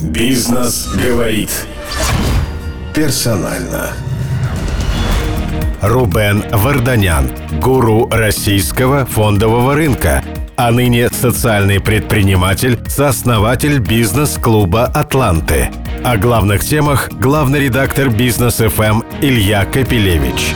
Бизнес 0.00 0.88
говорит. 0.94 1.50
Персонально. 2.94 3.90
Рубен 5.82 6.42
Варданян, 6.50 7.30
гуру 7.60 8.08
российского 8.10 9.04
фондового 9.04 9.74
рынка, 9.74 10.24
а 10.56 10.70
ныне 10.70 11.10
социальный 11.10 11.80
предприниматель, 11.80 12.78
сооснователь 12.88 13.78
бизнес-клуба 13.78 14.86
«Атланты». 14.86 15.68
О 16.02 16.16
главных 16.16 16.64
темах 16.64 17.10
главный 17.12 17.60
редактор 17.60 18.08
«Бизнес 18.08 18.54
ФМ» 18.56 19.02
Илья 19.20 19.66
Капелевич. 19.66 20.54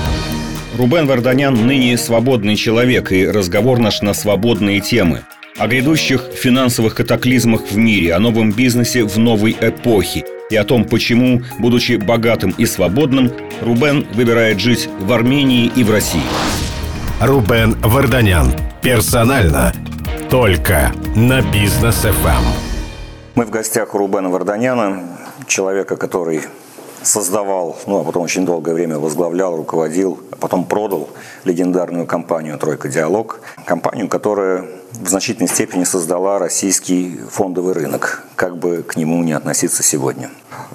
Рубен 0.79 1.07
Варданян 1.07 1.55
ныне 1.67 1.99
свободный 1.99 2.57
человек, 2.57 3.13
и 3.13 3.27
разговор 3.27 3.79
наш 3.79 4.01
на 4.01 4.15
свободные 4.15 4.81
темы. 4.81 5.21
О 5.57 5.69
грядущих 5.69 6.21
финансовых 6.35 6.97
катаклизмах 6.97 7.61
в 7.71 7.77
мире, 7.77 8.15
о 8.15 8.19
новом 8.19 8.51
бизнесе 8.51 9.05
в 9.05 9.19
новой 9.19 9.57
эпохе 9.61 10.25
и 10.51 10.57
о 10.57 10.65
том, 10.65 10.85
почему, 10.85 11.43
будучи 11.61 11.93
богатым 11.93 12.53
и 12.59 12.67
свободным, 12.67 13.31
Рубен 13.63 14.05
выбирает 14.15 14.59
жить 14.59 14.89
в 14.99 15.13
Армении 15.13 15.71
и 15.77 15.85
в 15.85 15.93
России. 15.93 16.25
Рубен 17.21 17.77
Варданян. 17.83 18.53
Персонально. 18.83 19.73
Только 20.29 20.93
на 21.15 21.41
бизнес 21.41 22.03
ФМ. 22.03 22.45
Мы 23.37 23.45
в 23.45 23.51
гостях 23.51 23.95
у 23.95 23.99
Рубена 23.99 24.31
Варданяна, 24.31 25.05
человека, 25.47 25.97
который 25.97 26.41
создавал, 27.03 27.79
ну 27.87 28.01
а 28.01 28.05
потом 28.05 28.25
очень 28.25 28.45
долгое 28.45 28.75
время 28.75 28.99
возглавлял, 28.99 29.57
руководил, 29.57 30.19
а 30.33 30.37
потом 30.37 30.65
продал 30.65 31.11
легендарную 31.45 32.07
компанию 32.07 32.59
«Тройка 32.59 32.89
Диалог». 32.89 33.41
Компанию, 33.65 34.09
которая 34.09 34.67
в 35.01 35.09
значительной 35.09 35.49
степени 35.49 35.85
создала 35.85 36.39
российский 36.39 37.21
фондовый 37.31 37.75
рынок, 37.75 38.23
как 38.37 38.57
бы 38.57 38.83
к 38.83 38.97
нему 38.97 39.23
не 39.23 39.33
относиться 39.33 39.83
сегодня. 39.83 40.31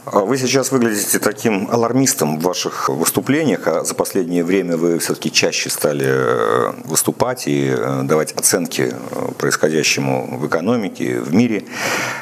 А 0.06 0.20
вы 0.22 0.38
сейчас 0.38 0.72
выглядите 0.72 1.20
таким 1.20 1.70
алармистом 1.72 2.38
в 2.38 2.42
ваших 2.42 2.90
выступлениях, 2.90 3.68
а 3.68 3.84
за 3.84 3.94
последнее 3.94 4.44
время 4.44 4.76
вы 4.76 5.00
все-таки 5.00 5.32
чаще 5.32 5.70
стали 5.70 6.06
э, 6.08 6.74
выступать 6.86 7.48
и 7.48 7.70
э, 7.70 8.02
давать 8.04 8.34
оценки 8.34 8.92
э, 8.92 9.32
происходящему 9.38 10.38
в 10.38 10.48
экономике, 10.48 11.20
в 11.20 11.34
мире. 11.34 11.66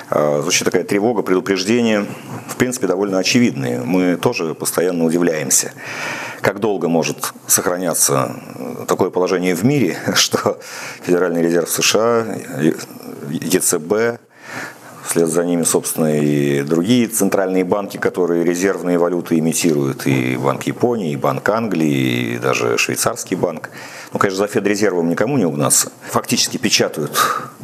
Звучит 0.09 0.65
такая 0.65 0.83
тревога, 0.83 1.21
предупреждение, 1.21 2.05
в 2.47 2.55
принципе, 2.55 2.87
довольно 2.87 3.17
очевидные. 3.19 3.81
Мы 3.81 4.15
тоже 4.15 4.53
постоянно 4.53 5.03
удивляемся 5.03 5.73
как 6.47 6.61
долго 6.61 6.87
может 6.87 7.33
сохраняться 7.45 8.33
такое 8.87 9.09
положение 9.09 9.53
в 9.53 9.65
мире, 9.65 9.97
что 10.15 10.57
Федеральный 11.03 11.41
резерв 11.41 11.69
США, 11.69 12.25
ЕЦБ, 13.29 14.21
вслед 15.05 15.27
за 15.27 15.43
ними, 15.43 15.63
собственно, 15.63 16.17
и 16.17 16.61
другие 16.61 17.09
центральные 17.09 17.65
банки, 17.65 17.97
которые 17.97 18.45
резервные 18.45 18.97
валюты 18.97 19.37
имитируют, 19.39 20.07
и 20.07 20.37
Банк 20.37 20.63
Японии, 20.63 21.11
и 21.11 21.17
Банк 21.17 21.49
Англии, 21.49 22.35
и 22.35 22.37
даже 22.37 22.77
швейцарский 22.77 23.35
банк. 23.35 23.69
Ну, 24.13 24.19
конечно, 24.19 24.37
за 24.37 24.47
Федрезервом 24.47 25.09
никому 25.09 25.37
не 25.37 25.43
угнаться. 25.43 25.91
Фактически 26.11 26.55
печатают 26.55 27.21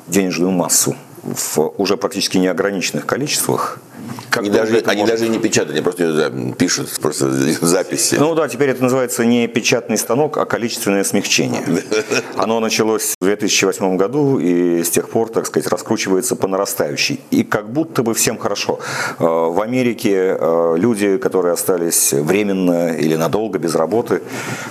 денежную 0.08 0.52
массу 0.52 0.98
в 1.22 1.74
уже 1.78 1.96
практически 1.96 2.38
неограниченных 2.38 3.06
количествах– 3.06 3.80
как 4.30 4.42
они 4.42 4.50
даже, 4.50 4.78
они 4.88 5.02
может... 5.02 5.20
даже 5.20 5.30
не 5.30 5.40
печатают, 5.40 5.74
они 5.74 5.82
просто 5.82 6.32
пишут 6.58 6.90
просто 7.00 7.32
записи. 7.62 8.16
Ну 8.16 8.36
да, 8.36 8.48
теперь 8.48 8.70
это 8.70 8.84
называется 8.84 9.26
не 9.26 9.48
печатный 9.48 9.98
станок, 9.98 10.38
а 10.38 10.46
количественное 10.46 11.04
смягчение. 11.04 11.64
Оно 12.36 12.60
началось 12.60 13.14
в 13.20 13.26
2008 13.26 13.98
году 13.98 14.40
и 14.40 14.84
с 14.84 14.90
тех 14.90 15.10
пор, 15.10 15.30
так 15.30 15.46
сказать, 15.46 15.68
раскручивается 15.68 16.36
по 16.36 16.48
нарастающей. 16.48 17.20
И 17.32 17.44
как 17.44 17.72
будто 17.72 18.04
бы 18.04 18.14
всем 18.14 18.38
хорошо. 18.38 18.80
Э, 19.20 19.24
в 19.24 19.62
Америке 19.62 20.36
э, 20.40 20.76
люди, 20.78 21.18
которые 21.18 21.54
остались 21.54 22.14
временно 22.14 22.90
или 22.90 23.16
надолго 23.16 23.60
без 23.60 23.76
работы, 23.76 24.22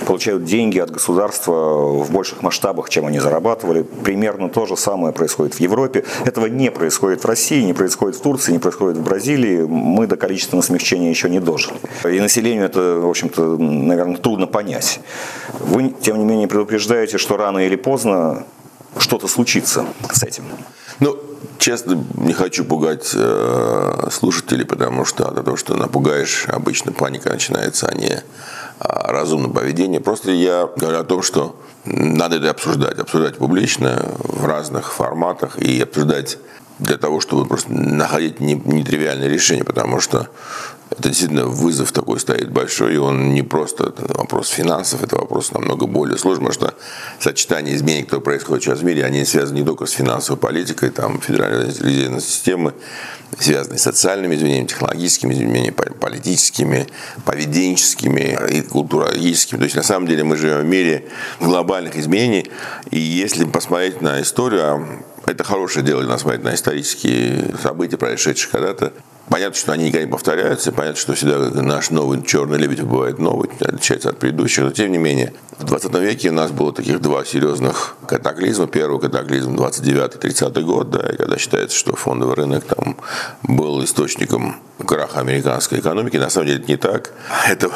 получают 0.05 0.43
деньги 0.43 0.79
от 0.79 0.91
государства 0.91 2.03
в 2.03 2.11
больших 2.11 2.41
масштабах, 2.41 2.89
чем 2.89 3.05
они 3.05 3.19
зарабатывали. 3.19 3.83
Примерно 4.03 4.49
то 4.49 4.65
же 4.65 4.75
самое 4.75 5.13
происходит 5.13 5.55
в 5.55 5.59
Европе. 5.59 6.03
Этого 6.25 6.47
не 6.47 6.69
происходит 6.69 7.23
в 7.23 7.27
России, 7.27 7.61
не 7.61 7.73
происходит 7.73 8.17
в 8.17 8.21
Турции, 8.21 8.51
не 8.51 8.59
происходит 8.59 8.97
в 8.97 9.03
Бразилии 9.03 9.22
мы 9.31 10.07
до 10.07 10.17
количественного 10.17 10.63
смягчения 10.63 11.09
еще 11.09 11.29
не 11.29 11.39
дожили. 11.39 11.75
И 12.05 12.19
населению 12.19 12.65
это, 12.65 12.99
в 12.99 13.09
общем-то, 13.09 13.57
наверное, 13.57 14.17
трудно 14.17 14.47
понять. 14.47 14.99
Вы, 15.59 15.93
тем 16.01 16.17
не 16.19 16.25
менее, 16.25 16.47
предупреждаете, 16.47 17.17
что 17.17 17.37
рано 17.37 17.59
или 17.59 17.75
поздно 17.75 18.45
что-то 18.97 19.27
случится 19.27 19.85
с 20.11 20.23
этим. 20.23 20.43
Ну, 20.99 21.17
честно, 21.57 22.03
не 22.15 22.33
хочу 22.33 22.65
пугать 22.65 23.11
э, 23.15 24.07
слушателей, 24.11 24.65
потому 24.65 25.05
что 25.05 25.27
от 25.27 25.43
того, 25.43 25.57
что 25.57 25.75
напугаешь, 25.75 26.45
обычно 26.47 26.91
паника 26.91 27.29
начинается, 27.29 27.87
а 27.87 27.95
не 27.95 28.21
а, 28.79 29.11
разумное 29.11 29.49
поведение. 29.49 29.99
Просто 29.99 30.31
я 30.31 30.69
говорю 30.75 30.99
о 30.99 31.03
том, 31.03 31.21
что 31.21 31.55
надо 31.85 32.37
это 32.37 32.49
обсуждать, 32.49 32.99
обсуждать 32.99 33.37
публично 33.37 34.05
в 34.19 34.45
разных 34.45 34.93
форматах 34.93 35.57
и 35.57 35.81
обсуждать 35.81 36.37
для 36.79 36.97
того, 36.97 37.19
чтобы 37.21 37.45
просто 37.45 37.71
находить 37.71 38.39
нетривиальное 38.39 39.27
решение, 39.27 39.63
потому 39.63 39.99
что 39.99 40.27
это 40.93 41.09
действительно 41.09 41.45
вызов 41.45 41.91
такой 41.91 42.19
стоит 42.19 42.51
большой, 42.51 42.95
и 42.95 42.97
он 42.97 43.33
не 43.33 43.41
просто 43.41 43.93
вопрос 43.97 44.49
финансов, 44.49 45.03
это 45.03 45.17
вопрос 45.17 45.51
намного 45.51 45.87
более 45.87 46.17
сложный, 46.17 46.47
потому 46.47 46.69
что 46.69 46.75
сочетание 47.19 47.75
изменений, 47.75 48.03
которые 48.03 48.23
происходят 48.23 48.63
сейчас 48.63 48.79
в 48.79 48.83
мире, 48.83 49.03
они 49.03 49.25
связаны 49.25 49.59
не 49.59 49.65
только 49.65 49.85
с 49.85 49.91
финансовой 49.91 50.39
политикой, 50.39 50.91
там, 50.91 51.19
федеральной 51.19 51.67
резервной 51.67 52.21
системы, 52.21 52.73
связаны 53.39 53.77
с 53.77 53.81
социальными 53.81 54.35
изменениями, 54.35 54.67
технологическими 54.67 55.33
изменениями, 55.33 55.71
политическими, 55.71 56.87
поведенческими 57.25 58.37
и 58.51 58.61
культурологическими. 58.61 59.57
То 59.59 59.63
есть, 59.63 59.75
на 59.75 59.83
самом 59.83 60.07
деле, 60.07 60.23
мы 60.23 60.37
живем 60.37 60.61
в 60.61 60.65
мире 60.65 61.05
глобальных 61.39 61.95
изменений, 61.97 62.49
и 62.91 62.99
если 62.99 63.45
посмотреть 63.45 64.01
на 64.01 64.21
историю, 64.21 65.03
это 65.25 65.43
хорошее 65.43 65.85
дело 65.85 66.03
нас 66.03 66.21
смотреть 66.21 66.43
на 66.43 66.53
исторические 66.53 67.55
события, 67.61 67.97
происшедшие 67.97 68.51
когда-то. 68.51 68.93
Понятно, 69.29 69.55
что 69.55 69.71
они 69.71 69.85
никогда 69.85 70.05
не 70.05 70.11
повторяются, 70.11 70.71
понятно, 70.73 70.99
что 70.99 71.13
всегда 71.13 71.37
наш 71.61 71.91
новый 71.91 72.21
черный 72.23 72.57
лебедь 72.57 72.81
бывает 72.81 73.19
новый, 73.19 73.49
отличается 73.61 74.09
от 74.09 74.19
предыдущих, 74.19 74.63
но 74.65 74.71
тем 74.71 74.91
не 74.91 74.97
менее, 74.97 75.33
в 75.57 75.63
20 75.63 75.93
веке 75.95 76.29
у 76.29 76.33
нас 76.33 76.51
было 76.51 76.73
таких 76.73 76.99
два 76.99 77.23
серьезных 77.23 77.95
катаклизма. 78.05 78.67
Первый 78.67 78.99
катаклизм 78.99 79.55
29-30 79.55 80.61
год, 80.63 80.89
да, 80.89 81.09
и 81.09 81.15
когда 81.15 81.37
считается, 81.37 81.77
что 81.77 81.95
фондовый 81.95 82.35
рынок 82.35 82.65
там 82.65 82.97
был 83.43 83.81
источником 83.83 84.57
краха 84.85 85.21
американской 85.21 85.79
экономики. 85.79 86.17
На 86.17 86.29
самом 86.29 86.47
деле 86.47 86.59
это 86.59 86.71
не 86.71 86.77
так. 86.77 87.13
Это 87.47 87.69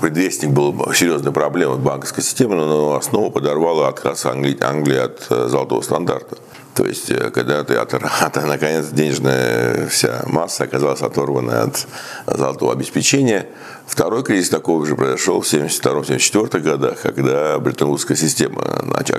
предвестник 0.00 0.50
был 0.50 0.92
серьезной 0.92 1.32
проблемы 1.32 1.76
банковской 1.76 2.22
системы, 2.22 2.54
но 2.54 2.94
основу 2.94 3.30
подорвала 3.32 3.88
отказ 3.88 4.26
Англии, 4.26 4.56
Англии 4.62 4.98
от 4.98 5.26
э, 5.30 5.48
золотого 5.48 5.82
стандарта. 5.82 6.36
То 6.74 6.84
есть, 6.84 7.10
э, 7.10 7.30
когда 7.30 7.62
ты 7.62 7.76
от, 7.76 7.94
от, 7.94 8.36
наконец, 8.44 8.88
денежная 8.88 9.86
вся 9.86 10.22
масса 10.26 10.64
оказалась 10.64 11.02
оторвана 11.02 11.62
от 11.62 11.86
золотого 12.26 12.72
обеспечения, 12.72 13.48
Второй 13.86 14.24
кризис 14.24 14.48
такого 14.48 14.86
же 14.86 14.96
произошел 14.96 15.40
в 15.40 15.44
1972-1974 15.44 16.60
годах, 16.60 17.02
когда 17.02 17.58
бреттон-вудская 17.58 18.16
система 18.16 18.62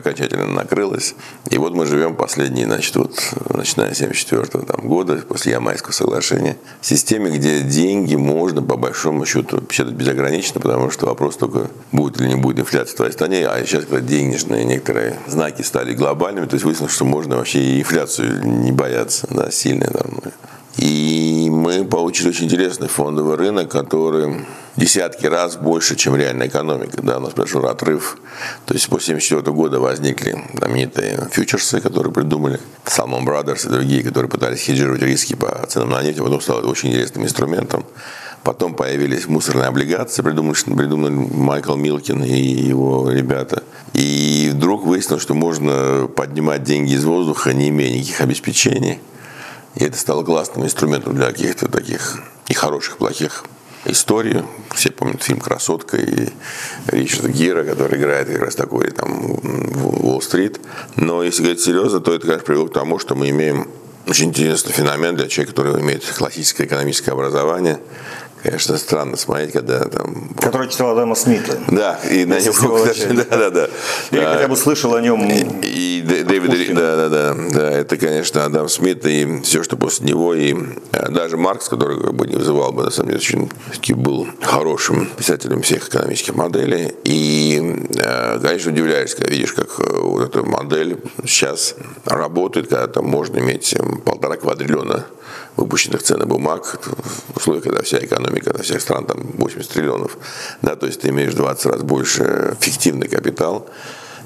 окончательно 0.06 0.48
накрылась. 0.48 1.16
И 1.50 1.58
вот 1.58 1.74
мы 1.74 1.86
живем 1.86 2.16
последние, 2.16 2.66
значит, 2.66 2.96
вот, 2.96 3.12
начиная 3.50 3.94
с 3.94 4.02
1974 4.02 4.66
там, 4.66 4.88
года, 4.88 5.18
после 5.28 5.54
Ямайского 5.54 5.92
соглашения, 5.92 6.58
в 6.82 6.86
системе, 6.86 7.30
где 7.30 7.62
деньги 7.62 8.16
можно, 8.16 8.62
по 8.62 8.76
большому 8.76 9.26
счету, 9.26 9.62
печатать 9.62 9.94
безограниченно, 9.94 10.60
потому 10.60 10.90
что 10.90 11.06
вопрос 11.06 11.38
только, 11.38 11.70
будет 11.92 12.20
или 12.20 12.30
не 12.30 12.36
будет 12.36 12.60
инфляция 12.60 12.94
в 12.94 12.98
твоей 12.98 13.14
стране, 13.14 13.48
а 13.48 13.64
сейчас, 13.66 13.86
когда 13.86 14.02
денежные 14.02 14.66
некоторые 14.66 15.20
знаки 15.28 15.62
стали 15.62 15.94
глобальными, 15.94 16.48
то 16.48 16.56
есть 16.56 16.66
выяснилось, 16.66 16.94
что 16.94 17.06
можно 17.06 17.38
вообще 17.38 17.60
и 17.60 17.80
инфляцию 17.80 18.46
не 18.46 18.72
бояться, 18.72 19.28
да, 19.30 19.52
сильная 19.52 19.90
там, 19.90 20.22
и 20.78 21.50
мы 21.50 21.86
получили 21.86 22.30
очень 22.30 22.46
интересный 22.46 22.88
фондовый 22.88 23.38
рынок, 23.38 23.70
который 23.70 24.46
десятки 24.76 25.26
раз 25.26 25.56
больше, 25.56 25.96
чем 25.96 26.16
реальная 26.16 26.48
экономика. 26.48 27.02
Да, 27.02 27.18
у 27.18 27.22
нас 27.22 27.34
произошел 27.34 27.66
отрыв. 27.66 28.18
То 28.66 28.74
есть 28.74 28.90
после 28.90 29.14
1974 29.14 29.56
года 29.56 29.80
возникли 29.80 30.44
знаменитые 30.54 31.28
фьючерсы, 31.32 31.80
которые 31.80 32.12
придумали 32.12 32.60
Salmon 32.84 33.24
Brothers 33.24 33.68
и 33.68 33.70
другие, 33.70 34.04
которые 34.04 34.30
пытались 34.30 34.60
хеджировать 34.62 35.02
риски 35.02 35.36
по 35.36 35.66
ценам 35.68 35.92
на 35.92 36.04
нефть. 36.04 36.20
Потом 36.20 36.42
стало 36.42 36.62
очень 36.68 36.90
интересным 36.90 37.24
инструментом. 37.24 37.86
Потом 38.44 38.76
появились 38.76 39.28
мусорные 39.28 39.68
облигации, 39.68 40.22
придумали, 40.22 40.56
придумали 40.76 41.12
Майкл 41.12 41.76
Милкин 41.76 42.24
и 42.24 42.38
его 42.38 43.10
ребята. 43.10 43.64
И 43.94 44.52
вдруг 44.54 44.86
выяснилось, 44.86 45.24
что 45.24 45.34
можно 45.34 46.08
поднимать 46.16 46.64
деньги 46.64 46.94
из 46.94 47.06
воздуха, 47.06 47.54
не 47.54 47.70
имея 47.70 47.92
никаких 47.92 48.22
обеспечений. 48.22 49.00
И 49.76 49.84
это 49.84 49.98
стало 49.98 50.24
классным 50.24 50.66
инструментом 50.66 51.16
для 51.16 51.28
каких-то 51.28 51.68
таких 51.68 52.20
и 52.48 52.54
хороших, 52.54 52.96
и 52.96 52.98
плохих 52.98 53.44
историй. 53.86 54.44
Все 54.74 54.92
помнят 54.92 55.22
фильм 55.22 55.40
«Красотка» 55.40 55.98
и 55.98 56.30
Ричарда 56.88 57.30
Гира, 57.30 57.64
который 57.64 58.00
играет 58.00 58.28
как 58.28 58.42
раз 58.42 58.56
такой 58.56 58.92
там 58.92 59.36
в 59.36 60.06
Уолл-стрит. 60.06 60.60
Но 60.96 61.24
если 61.24 61.44
говорить 61.44 61.62
серьезно, 61.62 62.00
то 62.00 62.14
это, 62.14 62.26
конечно, 62.26 62.46
привело 62.46 62.68
к 62.68 62.74
тому, 62.74 63.00
что 63.00 63.16
мы 63.16 63.30
имеем 63.30 63.68
очень 64.08 64.30
интересный 64.30 64.72
феномен 64.72 65.16
для 65.16 65.28
человека, 65.28 65.56
который 65.56 65.82
имеет 65.82 66.04
классическое 66.06 66.68
экономическое 66.68 67.12
образование 67.12 67.80
конечно, 68.46 68.78
странно 68.78 69.18
смотреть, 69.18 69.54
когда 69.54 69.80
там... 69.86 70.30
Который 70.40 70.70
читал 70.70 70.92
Адама 70.92 71.16
Смита. 71.16 71.58
Да, 71.68 72.00
и 72.10 72.26
на 72.26 72.40
него, 72.40 72.86
да, 73.30 73.38
да, 73.38 73.50
да. 73.50 73.70
Или 74.12 74.24
хотя 74.24 74.48
бы 74.48 74.56
слышал 74.56 74.94
о 74.94 75.02
нем. 75.02 75.28
И, 75.64 76.02
Дэвид, 76.02 76.76
да, 76.76 76.96
да, 76.96 77.10
да, 77.10 77.36
да, 77.52 77.72
это, 77.72 77.98
конечно, 77.98 78.46
Адам 78.46 78.70
Смит 78.70 79.06
и 79.06 79.42
все, 79.42 79.64
что 79.64 79.78
после 79.78 80.06
него, 80.06 80.36
и 80.36 80.56
э, 80.92 81.10
даже 81.10 81.38
Маркс, 81.38 81.70
который 81.70 82.00
как 82.00 82.14
бы 82.14 82.28
не 82.28 82.36
вызывал 82.36 82.72
бы, 82.72 82.84
на 82.84 82.92
самом 82.92 83.10
деле, 83.10 83.20
очень 83.20 83.96
был 83.96 84.28
хорошим 84.42 85.08
писателем 85.18 85.62
всех 85.64 85.88
экономических 85.88 86.36
моделей. 86.36 86.94
И, 87.04 87.88
э, 87.96 88.40
конечно, 88.40 88.72
удивляешься, 88.72 89.18
когда 89.18 89.32
видишь, 89.32 89.54
как 89.54 89.80
э, 89.80 90.00
вот 90.02 90.24
эта 90.24 90.44
модель 90.44 90.98
сейчас 91.26 91.76
работает, 92.06 92.68
когда 92.68 92.88
там 92.88 93.06
можно 93.06 93.40
иметь 93.40 93.76
полтора 94.04 94.38
квадриллиона 94.38 95.06
выпущенных 95.56 96.04
ценных 96.04 96.28
бумаг 96.28 96.80
в 97.34 97.38
условиях, 97.38 97.64
когда 97.64 97.82
вся 97.82 97.98
экономика 98.00 98.35
на 98.44 98.64
всех 98.64 98.82
стран 98.82 99.06
там 99.06 99.22
80 99.38 99.72
триллионов, 99.72 100.18
да, 100.62 100.76
то 100.76 100.86
есть 100.86 101.02
ты 101.02 101.10
имеешь 101.10 101.34
20 101.34 101.66
раз 101.66 101.82
больше 101.82 102.56
фиктивный 102.60 103.08
капитал, 103.08 103.70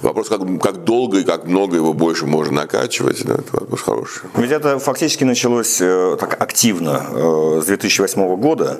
Вопрос, 0.01 0.30
как, 0.30 0.42
как 0.62 0.84
долго 0.86 1.19
и 1.19 1.24
как 1.24 1.46
много 1.46 1.75
его 1.75 1.94
больше 1.94 2.25
можно 2.25 2.62
накачивать, 2.62 3.24
да, 3.25 3.34
это 3.34 3.51
вопрос 3.51 3.81
хороший. 3.81 4.22
Ведь 4.38 4.51
это 4.51 4.80
фактически 4.80 5.25
началось 5.25 5.81
э, 5.81 6.16
так 6.19 6.42
активно 6.42 7.04
э, 7.12 7.62
с 7.62 7.66
2008 7.66 8.36
года, 8.38 8.80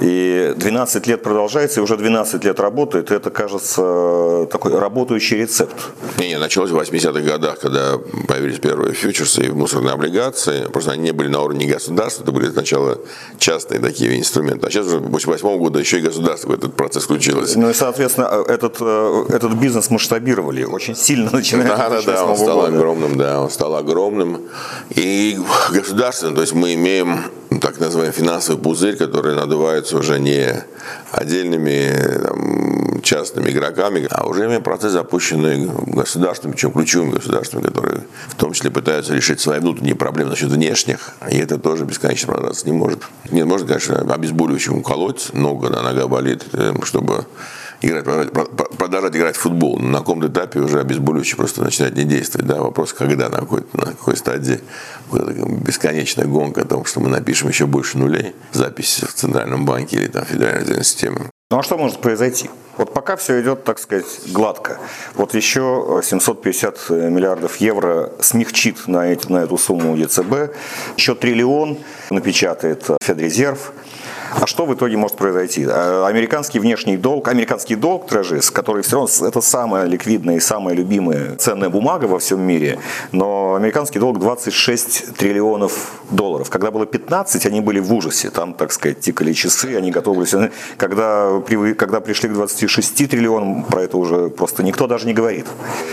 и 0.00 0.52
12 0.56 1.06
лет 1.06 1.22
продолжается, 1.22 1.80
и 1.80 1.82
уже 1.82 1.96
12 1.96 2.44
лет 2.44 2.60
работает, 2.60 3.10
и 3.10 3.14
это, 3.14 3.30
кажется, 3.30 4.46
такой 4.50 4.78
работающий 4.78 5.38
рецепт. 5.38 5.74
Не, 6.18 6.28
не, 6.28 6.38
началось 6.38 6.70
в 6.70 6.78
80-х 6.78 7.20
годах, 7.20 7.58
когда 7.58 7.98
появились 8.28 8.58
первые 8.58 8.92
фьючерсы 8.92 9.46
и 9.46 9.50
мусорные 9.50 9.94
облигации, 9.94 10.66
просто 10.70 10.92
они 10.92 11.04
не 11.04 11.12
были 11.12 11.28
на 11.28 11.40
уровне 11.40 11.66
государства, 11.66 12.24
это 12.24 12.32
были 12.32 12.50
сначала 12.50 12.98
частные 13.38 13.80
такие 13.80 14.18
инструменты, 14.18 14.66
а 14.66 14.70
сейчас 14.70 14.86
уже 14.86 15.00
после 15.00 15.32
2008 15.32 15.58
года 15.58 15.78
еще 15.78 15.98
и 15.98 16.02
государство 16.02 16.50
в 16.50 16.52
этот 16.52 16.74
процесс 16.74 17.04
включилось. 17.04 17.56
Ну 17.56 17.70
и, 17.70 17.74
соответственно, 17.74 18.26
этот, 18.46 18.76
э, 18.80 19.24
этот 19.30 19.54
бизнес 19.54 19.88
масштабировался 19.90 20.41
масштабировали 20.42 20.64
очень 20.64 20.94
сильно, 20.94 21.30
начиная 21.32 21.68
да, 21.68 21.88
Да, 21.88 22.02
да, 22.02 22.24
он 22.24 22.36
стал 22.36 22.60
года. 22.60 22.76
огромным, 22.76 23.16
да, 23.16 23.40
он 23.40 23.50
стал 23.50 23.76
огромным. 23.76 24.42
И 24.90 25.38
государственным, 25.70 26.34
то 26.34 26.40
есть 26.42 26.52
мы 26.52 26.74
имеем 26.74 27.20
так 27.60 27.78
называемый 27.78 28.14
финансовый 28.14 28.60
пузырь, 28.60 28.96
который 28.96 29.34
надувается 29.36 29.96
уже 29.98 30.18
не 30.18 30.64
отдельными 31.12 32.22
там, 32.22 33.00
частными 33.02 33.50
игроками, 33.50 34.06
а 34.10 34.26
уже 34.26 34.46
имеем 34.46 34.62
процесс, 34.62 34.92
запущенный 34.92 35.70
государством, 35.86 36.52
причем 36.52 36.72
ключевыми 36.72 37.12
государствами, 37.12 37.62
которые 37.62 38.02
в 38.28 38.34
том 38.36 38.52
числе 38.52 38.70
пытаются 38.70 39.14
решить 39.14 39.40
свои 39.40 39.60
внутренние 39.60 39.94
проблемы 39.94 40.30
насчет 40.30 40.50
внешних, 40.50 41.12
и 41.30 41.38
это 41.38 41.58
тоже 41.58 41.84
бесконечно 41.84 42.28
продолжаться 42.32 42.66
не 42.66 42.72
может. 42.72 43.00
Не 43.30 43.44
может, 43.44 43.68
конечно, 43.68 44.00
обезболивающим 44.00 44.78
уколоть, 44.78 45.30
ногу, 45.32 45.62
когда 45.62 45.82
нога 45.82 46.06
болит, 46.06 46.44
э, 46.52 46.72
чтобы 46.84 47.26
играть, 47.82 48.30
продолжать 48.76 49.16
играть 49.16 49.36
в 49.36 49.40
футбол. 49.40 49.78
На 49.78 49.98
каком-то 49.98 50.28
этапе 50.28 50.60
уже 50.60 50.80
обезболивающее 50.80 51.36
просто 51.36 51.62
начинает 51.62 51.96
не 51.96 52.04
действовать. 52.04 52.46
Да? 52.46 52.60
Вопрос, 52.60 52.92
когда, 52.92 53.28
на 53.28 53.38
какой, 53.38 53.64
на 53.72 53.86
какой 53.86 54.16
стадии 54.16 54.60
вот 55.10 55.30
бесконечная 55.30 56.26
гонка 56.26 56.62
о 56.62 56.64
том, 56.64 56.84
что 56.84 57.00
мы 57.00 57.08
напишем 57.08 57.48
еще 57.48 57.66
больше 57.66 57.98
нулей, 57.98 58.34
запись 58.52 59.02
в 59.06 59.12
Центральном 59.12 59.64
банке 59.64 59.96
или 59.96 60.08
там 60.08 60.24
федеральной 60.24 60.84
системе. 60.84 61.30
Ну 61.50 61.58
а 61.58 61.62
что 61.62 61.76
может 61.76 61.98
произойти? 61.98 62.48
Вот 62.78 62.94
пока 62.94 63.16
все 63.16 63.40
идет, 63.42 63.64
так 63.64 63.78
сказать, 63.78 64.06
гладко. 64.28 64.78
Вот 65.14 65.34
еще 65.34 66.00
750 66.02 66.88
миллиардов 66.88 67.56
евро 67.56 68.10
смягчит 68.20 68.88
на, 68.88 69.12
эти, 69.12 69.30
на 69.30 69.42
эту 69.42 69.58
сумму 69.58 69.94
ЕЦБ. 69.94 70.54
Еще 70.96 71.14
триллион 71.14 71.78
напечатает 72.08 72.86
Федрезерв. 73.02 73.74
А 74.40 74.46
что 74.46 74.64
в 74.66 74.74
итоге 74.74 74.96
может 74.96 75.16
произойти? 75.16 75.66
А, 75.68 76.06
американский 76.06 76.58
внешний 76.58 76.96
долг, 76.96 77.28
американский 77.28 77.74
долг 77.74 78.06
Трэжис, 78.06 78.50
который 78.50 78.82
все 78.82 78.96
равно 78.96 79.28
это 79.28 79.40
самая 79.40 79.84
ликвидная 79.86 80.36
и 80.36 80.40
самая 80.40 80.74
любимая 80.74 81.36
ценная 81.36 81.68
бумага 81.68 82.06
во 82.06 82.18
всем 82.18 82.40
мире, 82.40 82.78
но 83.12 83.54
американский 83.54 83.98
долг 83.98 84.18
26 84.18 85.14
триллионов 85.16 85.92
долларов. 86.10 86.50
Когда 86.50 86.70
было 86.70 86.86
15, 86.86 87.46
они 87.46 87.60
были 87.60 87.80
в 87.80 87.92
ужасе. 87.92 88.30
Там, 88.30 88.54
так 88.54 88.72
сказать, 88.72 89.00
тикали 89.00 89.32
часы, 89.32 89.76
они 89.76 89.90
готовились. 89.90 90.34
Когда, 90.76 91.40
когда 91.76 92.00
пришли 92.00 92.28
к 92.28 92.32
26 92.32 93.10
триллионам, 93.10 93.64
про 93.64 93.82
это 93.82 93.96
уже 93.96 94.28
просто 94.28 94.62
никто 94.62 94.86
даже 94.86 95.06
не 95.06 95.14
говорит. 95.14 95.46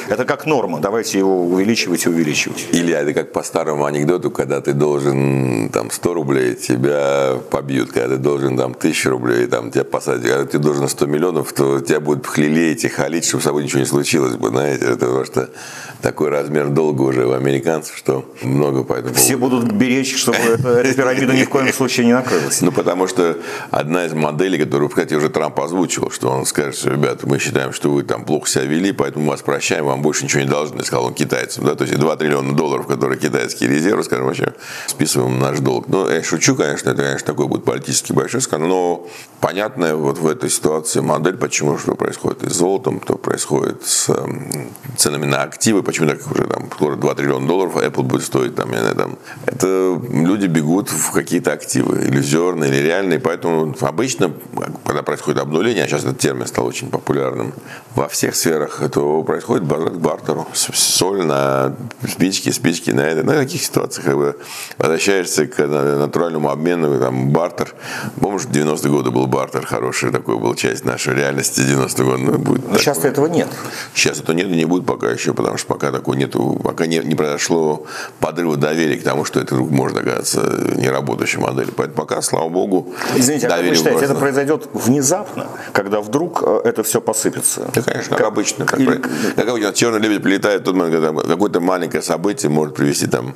Это 0.07 0.25
как 0.25 0.45
норма. 0.45 0.79
Давайте 0.79 1.17
его 1.17 1.43
увеличивать 1.43 2.05
и 2.05 2.09
увеличивать. 2.09 2.67
Или 2.71 2.93
это 2.93 3.13
как 3.13 3.31
по 3.31 3.43
старому 3.43 3.85
анекдоту, 3.85 4.31
когда 4.31 4.61
ты 4.61 4.73
должен 4.73 5.69
там 5.69 5.91
100 5.91 6.13
рублей, 6.13 6.55
тебя 6.55 7.37
побьют. 7.49 7.91
Когда 7.91 8.15
ты 8.15 8.21
должен 8.29 8.57
там 8.57 8.73
тысячу 8.75 9.09
рублей, 9.09 9.47
там 9.47 9.71
тебя 9.71 9.83
посадят, 9.83 10.23
когда 10.23 10.45
ты 10.45 10.59
должен 10.59 10.87
100 10.87 11.05
миллионов, 11.07 11.51
то 11.53 11.79
тебя 11.79 11.99
будут 11.99 12.27
хлелеять 12.27 12.83
и 12.85 12.87
халить, 12.87 13.25
чтобы 13.25 13.41
с 13.41 13.45
собой 13.45 13.63
ничего 13.63 13.79
не 13.79 13.85
случилось 13.85 14.35
бы, 14.35 14.49
знаете, 14.49 14.85
это 14.85 15.07
потому 15.07 15.25
что 15.25 15.49
такой 16.01 16.29
размер 16.29 16.69
долга 16.69 17.01
уже 17.01 17.25
у 17.25 17.33
американцев, 17.33 17.97
что 17.97 18.25
много 18.41 18.83
поэтому. 18.83 19.15
Все 19.15 19.35
будут 19.35 19.71
беречь, 19.71 20.15
чтобы 20.15 20.37
эта 20.63 20.93
пирамида 20.93 21.33
ни 21.33 21.43
в 21.43 21.49
коем 21.49 21.73
случае 21.73 22.05
не 22.05 22.13
накрылась. 22.13 22.61
Ну, 22.61 22.71
потому 22.71 23.07
что 23.07 23.37
одна 23.71 24.05
из 24.05 24.13
моделей, 24.13 24.59
которую, 24.59 24.89
кстати, 24.89 25.13
уже 25.15 25.29
Трамп 25.29 25.59
озвучил, 25.59 26.11
что 26.11 26.29
он 26.29 26.45
скажет, 26.45 26.75
что, 26.75 26.91
ребята, 26.91 27.27
мы 27.27 27.39
считаем, 27.39 27.73
что 27.73 27.89
вы 27.89 28.03
там 28.03 28.25
плохо 28.25 28.47
себя 28.47 28.65
вели, 28.65 28.91
поэтому 28.91 29.25
мы 29.25 29.31
вас 29.31 29.41
прощаем, 29.41 29.85
вам 29.85 30.01
больше 30.01 30.23
ничего 30.23 30.41
не 30.41 30.47
должны, 30.47 30.83
сказал 30.83 31.07
он 31.07 31.13
китайцам, 31.13 31.65
да, 31.65 31.75
то 31.75 31.83
есть 31.83 31.97
2 31.97 32.15
триллиона 32.15 32.53
долларов, 32.53 32.87
которые 32.87 33.19
китайские 33.19 33.69
резервы, 33.69 34.03
скажем, 34.03 34.25
вообще 34.27 34.53
списываем 34.87 35.39
наш 35.39 35.59
долг. 35.59 35.87
Ну, 35.87 36.07
я 36.09 36.23
шучу, 36.23 36.55
конечно, 36.55 36.91
это, 36.91 37.03
конечно, 37.03 37.25
такой 37.25 37.47
будет 37.47 37.65
политический 37.65 38.13
большой 38.19 38.41
скандал, 38.41 38.69
но 38.69 39.07
понятная 39.39 39.95
вот 39.95 40.17
в 40.17 40.27
этой 40.27 40.49
ситуации 40.49 40.99
модель, 40.99 41.37
почему 41.37 41.77
что 41.77 41.95
происходит 41.95 42.43
и 42.43 42.49
с 42.49 42.53
золотом, 42.53 43.01
что 43.03 43.15
происходит 43.15 43.83
с 43.85 44.09
ценами 44.97 45.25
на 45.25 45.43
активы, 45.43 45.83
почему 45.83 46.09
так 46.09 46.19
уже 46.29 46.45
там 46.47 46.69
скоро 46.71 46.95
2 46.95 47.15
триллиона 47.15 47.47
долларов, 47.47 47.77
а 47.77 47.85
Apple 47.85 48.03
будет 48.03 48.23
стоить 48.23 48.55
там, 48.55 48.71
я 48.73 48.79
знаю, 48.79 48.95
там. 48.95 49.17
Это 49.45 49.99
люди 50.11 50.47
бегут 50.47 50.89
в 50.89 51.11
какие-то 51.11 51.53
активы, 51.53 52.03
иллюзорные 52.03 52.69
или 52.69 52.77
реальные, 52.77 53.19
поэтому 53.19 53.73
обычно, 53.81 54.33
когда 54.85 55.01
происходит 55.03 55.39
обнуление, 55.41 55.85
а 55.85 55.87
сейчас 55.87 56.01
этот 56.01 56.19
термин 56.19 56.45
стал 56.47 56.65
очень 56.65 56.89
популярным 56.89 57.53
во 57.95 58.07
всех 58.09 58.35
сферах, 58.35 58.81
то 58.91 59.23
происходит 59.23 59.65
возврат 59.65 59.93
к 59.93 59.99
бартеру. 59.99 60.47
Соль 60.53 61.23
на 61.23 61.75
спички, 62.07 62.49
спички 62.49 62.91
на 62.91 63.01
это. 63.01 63.23
На 63.23 63.33
таких 63.33 63.63
ситуациях 63.63 64.05
как 64.05 64.17
бы 64.17 64.37
возвращаешься 64.77 65.47
к 65.47 65.65
натуральному 65.65 66.49
обмену, 66.49 66.99
там, 66.99 67.29
бартер. 67.29 67.73
Помнишь, 68.19 68.43
в 68.43 68.51
90-е 68.51 68.91
годы 68.91 69.11
был 69.11 69.27
бартер 69.27 69.65
хороший, 69.65 70.11
такой 70.11 70.37
был 70.37 70.55
часть 70.55 70.85
нашей 70.85 71.15
реальности 71.15 71.61
90-е 71.61 72.05
годы. 72.05 72.23
Ну, 72.23 72.37
будет 72.37 72.71
Но 72.71 72.77
сейчас 72.77 73.03
этого 73.03 73.27
нет. 73.27 73.47
Сейчас 73.93 74.19
этого 74.19 74.35
нет 74.35 74.47
и 74.47 74.55
не 74.55 74.65
будет 74.65 74.85
пока 74.85 75.09
еще, 75.09 75.33
потому 75.33 75.57
что 75.57 75.67
пока 75.67 75.91
такой 75.91 76.17
нету, 76.17 76.59
пока 76.63 76.85
не, 76.85 76.99
не 76.99 77.15
произошло 77.15 77.85
подрыва 78.19 78.57
доверия 78.57 78.97
к 78.97 79.03
тому, 79.03 79.25
что 79.25 79.39
это 79.39 79.55
вдруг 79.55 79.71
может 79.71 79.97
оказаться 79.97 80.39
неработающей 80.75 81.39
моделью. 81.39 81.73
Поэтому 81.75 81.97
пока, 81.97 82.21
слава 82.21 82.49
богу, 82.49 82.93
Извините, 83.15 83.47
а 83.47 83.49
как 83.51 83.65
вы 83.65 83.75
считаете, 83.75 84.05
это 84.05 84.15
произойдет 84.15 84.69
внезапно, 84.73 85.47
когда 85.73 86.01
вдруг 86.01 86.43
э, 86.45 86.61
это 86.65 86.83
все 86.83 87.01
посыпется? 87.01 87.69
Да, 87.73 87.81
конечно, 87.81 88.09
как, 88.09 88.19
как 88.19 88.27
обычно. 88.27 88.65
Как, 88.65 88.79
Или... 88.79 89.01
как 89.35 89.47
обычно, 89.47 89.73
черный 89.73 89.99
лебедь 89.99 90.23
прилетает, 90.23 90.63
тот 90.63 90.75
момент, 90.75 90.95
когда 91.03 91.21
какое-то 91.23 91.59
маленькое 91.59 92.03
событие 92.03 92.49
может 92.49 92.75
привести 92.75 93.07
там 93.07 93.35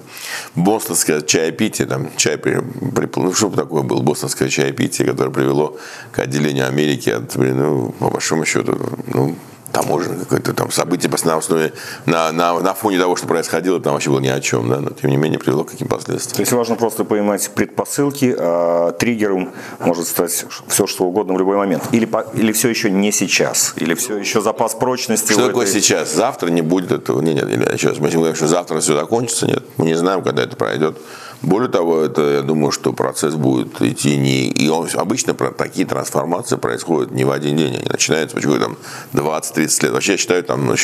бостонское 0.56 1.22
чаепитие, 1.22 1.88
там 1.88 2.10
чай 2.16 2.38
при, 2.38 2.62
при, 2.96 3.10
ну, 3.16 3.34
что 3.34 3.50
такое 3.50 3.84
было 3.84 4.02
бостонское 4.02 4.50
чаепитие, 4.54 5.08
которое 5.08 5.32
привело 5.32 5.78
к 6.12 6.20
отделению 6.20 6.68
Америки 6.68 7.10
от, 7.10 7.36
ну, 7.36 7.94
по 8.00 8.10
большому 8.10 8.46
счету, 8.46 8.78
ну, 9.14 9.36
таможенное 9.74 10.20
какое-то 10.20 10.54
там 10.54 10.72
событие 10.72 11.12
на 11.26 11.36
основе, 11.36 11.74
на, 12.06 12.32
на, 12.32 12.60
на 12.60 12.74
фоне 12.74 13.00
того, 13.00 13.16
что 13.16 13.28
происходило, 13.28 13.80
там 13.82 13.94
вообще 13.94 14.10
было 14.10 14.20
ни 14.20 14.28
о 14.28 14.40
чем, 14.40 14.70
да, 14.70 14.80
но 14.80 14.92
тем 14.92 15.10
не 15.10 15.18
менее 15.18 15.40
привело 15.40 15.64
к 15.64 15.72
каким 15.72 15.88
последствиям. 15.88 16.36
То 16.36 16.42
есть 16.42 16.52
важно 16.52 16.76
просто 16.76 17.04
понимать 17.04 17.50
предпосылки, 17.54 18.34
а 18.38 18.92
триггером 18.92 19.52
может 19.80 20.08
стать 20.08 20.46
все, 20.68 20.88
что 20.88 21.06
угодно 21.06 21.34
в 21.34 21.40
любой 21.40 21.58
момент. 21.58 21.84
Или, 21.92 22.06
по, 22.06 22.26
или 22.34 22.52
все 22.52 22.70
еще 22.70 22.92
не 22.92 23.12
сейчас, 23.12 23.74
или 23.78 23.96
все 23.96 24.18
еще 24.18 24.42
запас 24.42 24.76
прочности. 24.76 25.34
Что 25.34 25.48
такое 25.48 25.66
этой... 25.66 25.82
сейчас? 25.82 26.14
Завтра 26.14 26.50
не 26.50 26.62
будет 26.62 26.92
этого. 26.92 27.22
Нет, 27.22 27.36
нет, 27.36 27.50
или 27.50 27.78
сейчас 27.78 27.98
мы 27.98 28.10
говорим, 28.10 28.36
что 28.36 28.48
завтра 28.48 28.80
все 28.80 28.96
закончится, 28.96 29.48
нет, 29.48 29.64
мы 29.78 29.86
не 29.86 29.96
знаем, 29.96 30.22
когда 30.22 30.44
это 30.44 30.56
пройдет. 30.56 30.98
Более 31.44 31.70
того, 31.70 32.00
это, 32.00 32.22
я 32.36 32.42
думаю, 32.42 32.72
что 32.72 32.94
процесс 32.94 33.36
будет 33.36 33.82
идти 33.82 34.16
не... 34.16 34.48
И 34.48 34.70
он, 34.70 34.88
обычно 34.94 35.34
такие 35.34 35.86
трансформации 35.86 36.56
происходят 36.56 37.12
не 37.12 37.26
в 37.26 37.32
один 37.32 37.58
день. 37.58 37.76
Они 37.76 37.86
начинаются, 37.90 38.34
почему 38.34 38.58
там 38.60 38.78
20-30 39.12 39.63
30 39.64 39.84
лет. 39.84 39.92
Вообще 39.94 40.12
я 40.14 40.18
считаю, 40.18 40.44
там, 40.44 40.66
ну, 40.66 40.76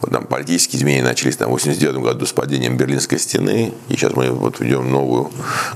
вот 0.00 0.10
там 0.10 0.24
политические 0.24 0.80
изменения 0.80 1.04
начались 1.04 1.36
там, 1.36 1.48
в 1.48 1.52
89 1.52 1.96
году 1.98 2.26
с 2.26 2.32
падением 2.32 2.76
Берлинской 2.76 3.18
стены, 3.18 3.72
и 3.88 3.96
сейчас 3.96 4.14
мы 4.14 4.30
вот 4.30 4.60
ведем 4.60 4.90
новую 4.90 5.30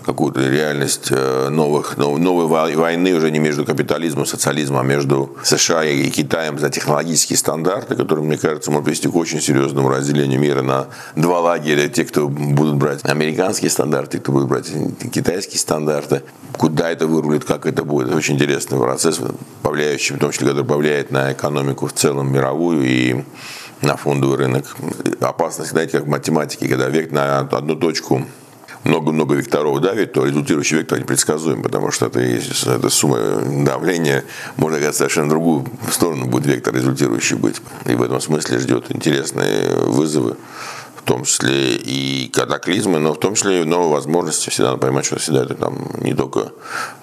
какую-то 0.04 0.40
реальность 0.40 1.08
э, 1.10 1.48
новых, 1.48 1.96
новой 1.96 2.46
войны 2.46 3.14
уже 3.14 3.30
не 3.30 3.38
между 3.38 3.64
капитализмом 3.64 4.24
и 4.24 4.26
социализмом, 4.26 4.80
а 4.80 4.82
между 4.82 5.36
США 5.44 5.84
и 5.84 6.10
Китаем 6.10 6.58
за 6.58 6.70
технологические 6.70 7.36
стандарты, 7.36 7.94
которые, 7.94 8.24
мне 8.24 8.36
кажется, 8.36 8.70
могут 8.70 8.86
привести 8.86 9.08
к 9.08 9.14
очень 9.14 9.40
серьезному 9.40 9.88
разделению 9.88 10.40
мира 10.40 10.62
на 10.62 10.86
два 11.16 11.40
лагеря. 11.40 11.88
Те, 11.88 12.04
кто 12.04 12.28
будут 12.28 12.76
брать 12.76 13.04
американские 13.04 13.70
стандарты, 13.70 14.18
кто 14.18 14.32
будет 14.32 14.48
брать 14.48 14.66
китайские 15.12 15.58
стандарты. 15.58 16.22
Куда 16.56 16.90
это 16.90 17.06
вырулит, 17.06 17.44
как 17.44 17.64
это 17.64 17.84
будет. 17.84 18.08
Это 18.08 18.16
очень 18.16 18.34
интересный 18.34 18.78
процесс, 18.78 19.20
повлияющий, 19.62 20.16
в 20.16 20.18
том 20.18 20.30
числе, 20.32 20.48
который 20.48 20.66
повлияет 20.66 21.10
на 21.10 21.32
экономику 21.32 21.86
в 21.86 21.92
целом 21.92 22.32
мировую 22.40 22.82
и 22.84 23.24
на 23.82 23.96
фондовый 23.96 24.38
рынок. 24.38 24.76
Опасность, 25.20 25.70
знаете, 25.70 25.98
как 25.98 26.06
в 26.06 26.08
математике, 26.08 26.68
когда 26.68 26.88
век 26.88 27.12
на 27.12 27.40
одну 27.40 27.76
точку 27.76 28.26
много-много 28.84 29.34
векторов 29.34 29.80
давит, 29.80 30.14
то 30.14 30.24
результирующий 30.24 30.78
вектор 30.78 30.98
непредсказуем, 30.98 31.62
потому 31.62 31.90
что 31.90 32.06
это, 32.06 32.20
это 32.20 32.88
сумма 32.88 33.18
давления, 33.64 34.24
можно 34.56 34.78
сказать, 34.78 34.96
совершенно 34.96 35.28
другую 35.28 35.66
сторону 35.90 36.26
будет 36.26 36.46
вектор 36.46 36.74
результирующий 36.74 37.36
быть. 37.36 37.60
И 37.84 37.94
в 37.94 38.02
этом 38.02 38.20
смысле 38.20 38.58
ждет 38.58 38.86
интересные 38.88 39.76
вызовы 39.76 40.36
в 41.00 41.06
том 41.06 41.24
числе 41.24 41.76
и 41.76 42.30
катаклизмы, 42.32 42.98
но 42.98 43.14
в 43.14 43.18
том 43.18 43.34
числе 43.34 43.62
и 43.62 43.64
новые 43.64 43.90
возможности. 43.90 44.50
Всегда 44.50 44.70
надо 44.70 44.82
понимать, 44.82 45.06
что 45.06 45.18
всегда 45.18 45.44
это 45.44 45.54
там 45.54 45.78
не 45.98 46.14
только 46.14 46.52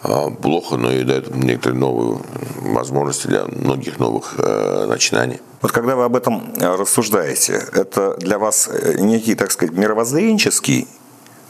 а, 0.04 0.30
плохо, 0.30 0.78
но 0.78 0.92
и 0.92 1.04
дает 1.04 1.36
некоторые 1.36 1.80
новые 1.80 2.20
возможности 2.62 3.28
для 3.28 3.46
многих 3.46 4.00
новых 4.00 4.36
э, 4.38 4.86
начинаний. 4.88 5.40
Вот 5.62 5.72
когда 5.72 5.96
вы 5.96 6.04
об 6.04 6.16
этом 6.16 6.54
э, 6.58 6.76
рассуждаете, 6.76 7.54
это 7.74 8.16
для 8.18 8.38
вас 8.38 8.70
э, 8.72 8.98
некий, 9.00 9.36
так 9.36 9.52
сказать, 9.52 9.76
мировоззренческий 9.76 10.88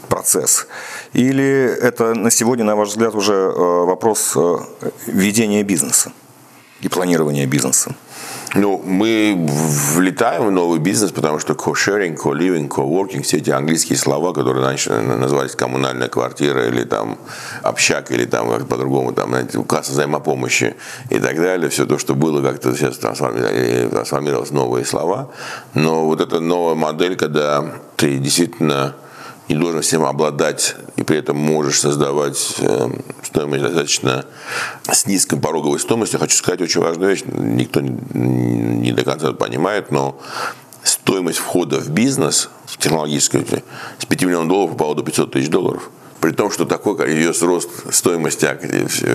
процесс? 0.08 0.68
Или 1.14 1.78
это 1.82 2.14
на 2.14 2.32
сегодня, 2.32 2.64
на 2.64 2.76
ваш 2.76 2.90
взгляд, 2.90 3.14
уже 3.14 3.34
вопрос 3.34 4.38
ведения 5.06 5.64
бизнеса 5.64 6.14
и 6.80 6.88
планирования 6.88 7.46
бизнеса? 7.46 7.94
Ну, 8.56 8.82
мы 8.84 9.36
влетаем 9.96 10.48
в 10.48 10.52
новый 10.52 10.80
бизнес, 10.80 11.12
потому 11.12 11.40
что 11.40 11.54
co-sharing, 11.54 12.16
co-living, 12.16 12.70
co-working, 12.70 13.22
все 13.22 13.38
эти 13.38 13.50
английские 13.50 13.98
слова, 13.98 14.34
которые 14.34 14.66
раньше 14.66 14.92
назывались 14.92 15.56
коммунальная 15.56 16.08
квартира 16.08 16.68
или 16.68 16.84
там 16.84 17.18
общак, 17.62 18.12
или 18.12 18.26
там 18.26 18.50
как 18.50 18.68
по-другому, 18.68 19.12
там, 19.12 19.30
знаете, 19.30 19.62
касса 19.64 19.92
взаимопомощи 19.92 20.76
и 21.10 21.20
так 21.20 21.36
далее, 21.36 21.70
все 21.70 21.86
то, 21.86 21.98
что 21.98 22.16
было, 22.16 22.42
как-то 22.42 22.76
сейчас 22.76 22.98
трансформировалось 22.98 24.50
в 24.50 24.54
новые 24.54 24.86
слова. 24.86 25.30
Но 25.74 26.06
вот 26.06 26.22
эта 26.22 26.40
новая 26.40 26.76
модель, 26.76 27.16
когда 27.16 27.66
ты 27.98 28.18
действительно 28.18 28.96
не 29.48 29.56
должен 29.56 29.82
всем 29.82 30.04
обладать, 30.04 30.76
и 30.96 31.04
при 31.04 31.18
этом 31.18 31.38
можешь 31.38 31.80
создавать 31.80 32.56
э, 32.60 32.90
стоимость 33.24 33.64
достаточно 33.64 34.26
с 34.92 35.06
низкой 35.06 35.40
пороговой 35.40 35.80
стоимостью. 35.80 36.20
Хочу 36.20 36.36
сказать 36.36 36.62
очень 36.62 36.82
важную 36.82 37.12
вещь, 37.12 37.24
никто 37.26 37.82
не 37.82 38.92
до 38.92 39.04
конца 39.04 39.32
понимает, 39.34 39.92
но 39.92 40.20
стоимость 40.84 41.40
входа 41.40 41.80
в 41.80 41.90
бизнес, 41.90 42.50
в 42.66 42.78
с 44.00 44.06
5 44.06 44.24
миллионов 44.24 44.48
долларов 44.50 44.74
упала 44.74 44.96
до 44.96 45.04
500 45.04 45.32
тысяч 45.32 45.50
долларов. 45.50 45.90
При 46.20 46.32
том, 46.32 46.52
что 46.52 46.66
такой 46.66 47.12
ее 47.12 47.32
рост 47.42 47.70
стоимости 47.94 48.48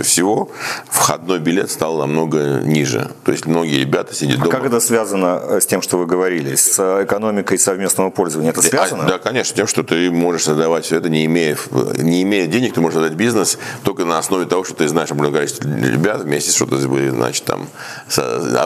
всего, 0.03 0.51
входной 0.89 1.39
билет 1.39 1.71
стал 1.71 1.99
намного 1.99 2.61
ниже. 2.61 3.11
То 3.25 3.33
есть 3.33 3.47
многие 3.47 3.81
ребята 3.81 4.15
сидят 4.15 4.39
а 4.39 4.45
дома. 4.45 4.51
как 4.51 4.65
это 4.65 4.81
связано 4.81 5.41
э, 5.43 5.61
с 5.61 5.67
тем, 5.67 5.83
что 5.83 5.99
вы 5.99 6.07
говорили, 6.07 6.55
с 6.55 6.79
экономикой 7.03 7.59
совместного 7.59 8.11
пользования? 8.11 8.51
Это 8.51 8.63
связано? 8.63 9.05
Да, 9.05 9.19
конечно, 9.19 9.55
тем, 9.55 9.67
что 9.67 9.83
ты 9.83 10.11
можешь 10.11 10.45
создавать 10.45 10.85
все 10.85 10.97
это, 10.97 11.09
не 11.09 11.27
имея, 11.27 11.57
не 11.97 12.23
имея 12.23 12.47
денег, 12.47 12.75
ты 12.75 12.81
можешь 12.81 12.99
создать 12.99 13.17
бизнес 13.17 13.59
только 13.83 14.05
на 14.05 14.19
основе 14.19 14.47
того, 14.47 14.65
что 14.65 14.75
ты 14.75 14.89
знаешь 14.89 15.11
определенное 15.11 15.41
количество 15.41 15.69
ребят 15.69 16.23
вместе 16.23 16.53
что-то, 16.53 16.79
значит, 16.79 17.45
там, 17.45 17.69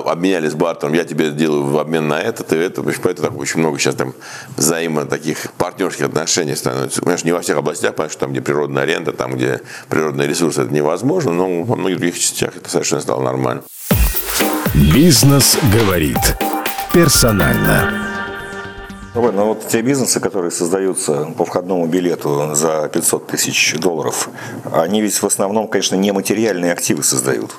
обменялись 0.05 0.55
бартером, 0.55 0.93
я 0.95 1.05
тебе 1.05 1.31
делаю 1.31 1.65
в 1.65 1.79
обмен 1.79 2.09
на 2.09 2.21
это, 2.21 2.43
ты 2.43 2.57
это, 2.57 2.83
поэтому 2.83 3.29
так 3.29 3.39
очень 3.39 3.61
много 3.61 3.79
сейчас 3.79 3.95
там 3.95 4.15
взаимо 4.57 5.05
таких 5.07 5.53
партнерских 5.53 6.07
отношений 6.07 6.55
становится. 6.55 7.01
Конечно, 7.01 7.27
не 7.27 7.33
во 7.33 7.41
всех 7.41 7.57
областях, 7.57 7.93
потому 7.93 8.11
что 8.11 8.26
там, 8.27 8.33
где 8.33 8.41
природная 8.41 8.83
аренда, 8.83 9.13
там, 9.13 9.37
где 9.37 9.61
природные 9.89 10.27
ресурсы, 10.27 10.63
это 10.63 10.75
невозможно, 10.75 11.31
но 11.31 11.63
во 11.63 11.77
многих 11.77 11.99
других 11.99 12.19
частях 12.19 12.57
это 12.57 12.69
совершенно 12.69 13.01
стало 13.01 13.23
нормально. 13.23 13.63
Бизнес 14.75 15.57
говорит 15.73 16.19
персонально. 16.93 17.93
Ну 19.15 19.47
вот 19.47 19.69
те 19.69 19.81
бизнесы, 19.81 20.19
которые 20.19 20.51
создаются 20.51 21.33
по 21.39 21.45
входному 21.45 21.87
билету 21.87 22.51
за 22.55 22.91
500 22.93 23.29
тысяч 23.29 23.77
долларов, 23.79 24.29
они 24.73 25.01
ведь 25.01 25.23
в 25.23 25.25
основном, 25.25 25.69
конечно, 25.69 25.95
нематериальные 25.95 26.73
активы 26.73 27.05
создают. 27.05 27.55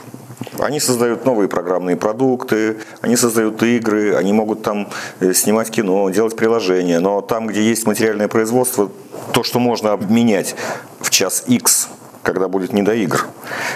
Они 0.59 0.79
создают 0.79 1.25
новые 1.25 1.47
программные 1.47 1.95
продукты, 1.95 2.77
они 3.01 3.15
создают 3.15 3.61
игры, 3.63 4.15
они 4.15 4.33
могут 4.33 4.63
там 4.63 4.89
э, 5.19 5.33
снимать 5.33 5.69
кино, 5.69 6.09
делать 6.09 6.35
приложения, 6.35 6.99
но 6.99 7.21
там, 7.21 7.47
где 7.47 7.61
есть 7.61 7.85
материальное 7.85 8.27
производство, 8.27 8.89
то, 9.33 9.43
что 9.43 9.59
можно 9.59 9.93
обменять 9.93 10.55
в 10.99 11.09
час 11.09 11.43
X 11.47 11.89
когда 12.27 12.49
будет 12.49 12.73
не 12.73 12.81
до 12.81 12.93
игр, 12.93 13.25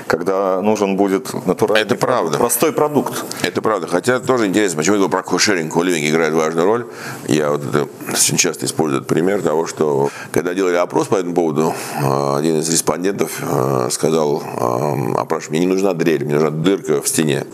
когда 0.08 0.62
нужен 0.62 0.98
будет 0.98 1.34
натуральный 1.48 1.86
Это 1.86 1.96
правда. 1.96 2.38
простой 2.38 2.74
продукт. 2.74 3.24
Это 3.44 3.62
правда. 3.62 3.88
Хотя 3.88 4.20
тоже 4.20 4.46
интересно, 4.46 4.80
почему 4.80 4.98
я 4.98 5.00
говорю 5.00 5.10
про 5.10 5.24
кошеринг, 5.24 5.74
коливинг 5.74 6.04
играет 6.04 6.34
важную 6.34 6.66
роль. 6.68 6.86
Я 7.30 7.52
вот 7.52 7.64
это 7.64 7.88
очень 8.12 8.36
часто 8.36 8.66
использую 8.66 9.00
этот 9.00 9.08
пример 9.08 9.42
того, 9.42 9.68
что 9.68 10.10
когда 10.32 10.54
делали 10.54 10.76
опрос 10.76 11.08
по 11.08 11.16
этому 11.16 11.34
поводу, 11.34 11.74
э, 11.96 12.36
один 12.38 12.60
из 12.60 12.70
респондентов 12.70 13.32
э, 13.42 13.88
сказал, 13.90 14.44
э, 14.44 15.14
опрашиваю, 15.18 15.52
мне 15.52 15.60
не 15.62 15.72
нужна 15.72 15.94
дрель, 15.94 16.26
мне 16.26 16.34
нужна 16.34 16.50
дырка 16.50 17.02
в 17.02 17.08
стене. 17.08 17.46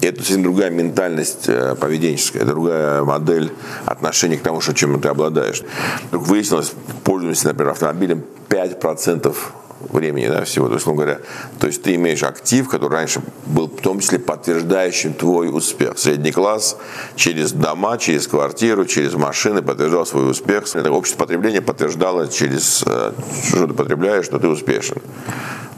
И 0.00 0.06
это 0.06 0.20
совсем 0.20 0.42
другая 0.44 0.70
ментальность 0.70 1.50
поведенческая, 1.78 2.44
другая 2.44 3.02
модель 3.02 3.52
отношения 3.84 4.38
к 4.38 4.42
тому, 4.42 4.62
что 4.62 4.72
чем 4.72 4.98
ты 4.98 5.08
обладаешь. 5.08 5.62
Вдруг 6.08 6.26
выяснилось, 6.26 6.72
пользуемся, 7.04 7.48
например, 7.48 7.72
автомобилем 7.72 8.22
5% 8.48 9.34
времени, 9.80 10.28
да, 10.28 10.44
всего. 10.44 10.68
То 10.68 10.74
есть, 10.74 10.86
ну 10.86 10.94
говоря, 10.94 11.20
то 11.58 11.66
есть 11.66 11.82
ты 11.82 11.94
имеешь 11.94 12.22
актив, 12.22 12.68
который 12.68 12.92
раньше 12.92 13.20
был 13.46 13.68
в 13.68 13.80
том 13.80 14.00
числе 14.00 14.18
подтверждающим 14.18 15.14
твой 15.14 15.48
успех. 15.48 15.98
Средний 15.98 16.32
класс 16.32 16.76
через 17.16 17.52
дома, 17.52 17.98
через 17.98 18.26
квартиру, 18.26 18.84
через 18.84 19.14
машины 19.14 19.62
подтверждал 19.62 20.06
свой 20.06 20.30
успех. 20.30 20.64
Это 20.74 20.90
общество 20.90 21.24
потребления 21.24 21.60
подтверждало 21.60 22.28
через 22.28 22.82
э, 22.86 23.12
что 23.48 23.66
ты 23.66 23.74
потребляешь, 23.74 24.24
что 24.24 24.38
ты 24.38 24.48
успешен. 24.48 25.00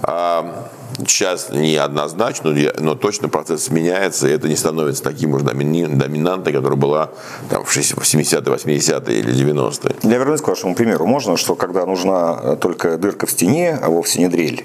А 0.02 0.70
сейчас 1.06 1.50
не 1.50 1.76
однозначно, 1.76 2.54
но 2.78 2.94
точно 2.94 3.28
процесс 3.28 3.70
меняется, 3.70 4.28
и 4.28 4.32
это 4.32 4.48
не 4.48 4.56
становится 4.56 5.02
таким 5.02 5.34
уж 5.34 5.42
доминантой, 5.42 6.52
которая 6.52 6.78
была 6.78 7.10
там, 7.48 7.64
в 7.64 7.76
70-е, 7.76 8.40
80-е 8.40 9.18
или 9.18 9.32
90-е. 9.32 9.96
Я 10.02 10.18
вернусь 10.18 10.40
к 10.40 10.48
вашему 10.48 10.74
примеру. 10.74 11.06
Можно, 11.06 11.36
что 11.36 11.54
когда 11.54 11.86
нужна 11.86 12.38
э, 12.42 12.56
только 12.60 12.98
дырка 12.98 13.26
в 13.26 13.30
стене, 13.30 13.78
а 13.80 13.88
вовсе 13.88 14.20
не 14.20 14.28
дрель, 14.28 14.64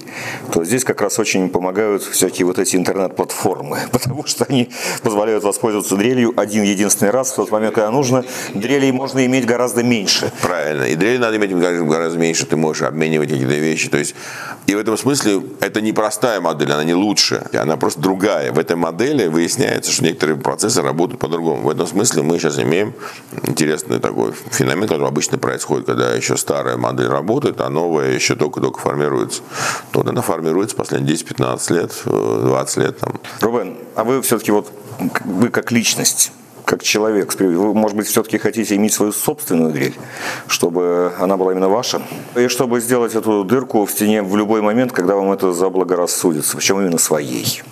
то 0.52 0.64
здесь 0.64 0.84
как 0.84 1.00
раз 1.00 1.18
очень 1.18 1.48
помогают 1.48 2.02
всякие 2.02 2.46
вот 2.46 2.58
эти 2.58 2.76
интернет-платформы, 2.76 3.78
потому 3.92 4.26
что 4.26 4.44
они 4.48 4.70
позволяют 5.02 5.44
воспользоваться 5.44 5.96
дрелью 5.96 6.32
один 6.36 6.62
единственный 6.64 7.10
раз 7.10 7.32
в 7.32 7.36
тот 7.36 7.50
момент, 7.50 7.74
когда 7.74 7.90
нужно. 7.90 8.24
Дрелей 8.54 8.92
можно 8.92 9.24
иметь 9.26 9.46
гораздо 9.46 9.82
меньше. 9.82 10.32
Правильно. 10.42 10.84
И 10.84 10.94
дрели 10.94 11.18
надо 11.18 11.36
иметь 11.36 11.54
гораздо 11.54 12.18
меньше, 12.18 12.46
ты 12.46 12.56
можешь 12.56 12.82
обменивать 12.82 13.30
какие-то 13.30 13.54
вещи. 13.54 13.88
То 13.88 13.98
есть, 13.98 14.14
и 14.66 14.74
в 14.74 14.78
этом 14.78 14.96
смысле 14.96 15.42
это 15.60 15.80
не 15.80 15.92
простая 16.26 16.40
модель, 16.40 16.72
она 16.72 16.82
не 16.82 16.94
лучше, 16.94 17.46
она 17.52 17.76
просто 17.76 18.00
другая. 18.00 18.50
В 18.50 18.58
этой 18.58 18.74
модели 18.74 19.28
выясняется, 19.28 19.92
что 19.92 20.02
некоторые 20.02 20.36
процессы 20.36 20.82
работают 20.82 21.20
по-другому. 21.20 21.62
В 21.62 21.70
этом 21.70 21.86
смысле 21.86 22.22
мы 22.22 22.40
сейчас 22.40 22.58
имеем 22.58 22.94
интересный 23.44 24.00
такой 24.00 24.32
феномен, 24.32 24.88
который 24.88 25.06
обычно 25.06 25.38
происходит, 25.38 25.86
когда 25.86 26.14
еще 26.14 26.36
старая 26.36 26.76
модель 26.76 27.06
работает, 27.06 27.60
а 27.60 27.70
новая 27.70 28.10
еще 28.10 28.34
только-только 28.34 28.80
формируется. 28.80 29.42
Вот 29.92 30.08
она 30.08 30.20
формируется 30.20 30.74
последние 30.74 31.14
10-15 31.14 31.72
лет, 31.72 31.92
20 32.04 32.76
лет. 32.78 32.98
Там. 32.98 33.20
Рубен, 33.40 33.76
а 33.94 34.02
вы 34.02 34.20
все-таки 34.22 34.50
вот, 34.50 34.72
вы 35.24 35.50
как 35.50 35.70
личность, 35.70 36.32
как 36.66 36.82
человек, 36.82 37.32
вы, 37.38 37.74
может 37.74 37.96
быть, 37.96 38.08
все-таки 38.08 38.38
хотите 38.38 38.74
иметь 38.74 38.92
свою 38.92 39.12
собственную 39.12 39.72
дрель, 39.72 39.94
чтобы 40.48 41.12
она 41.16 41.36
была 41.36 41.52
именно 41.52 41.68
ваша, 41.68 42.02
и 42.34 42.48
чтобы 42.48 42.80
сделать 42.80 43.14
эту 43.14 43.44
дырку 43.44 43.86
в 43.86 43.90
стене 43.90 44.20
в 44.22 44.36
любой 44.36 44.62
момент, 44.62 44.90
когда 44.90 45.14
вам 45.14 45.30
это 45.30 45.52
заблагорассудится, 45.52 46.56
причем 46.56 46.80
именно 46.80 46.98
своей. 46.98 47.62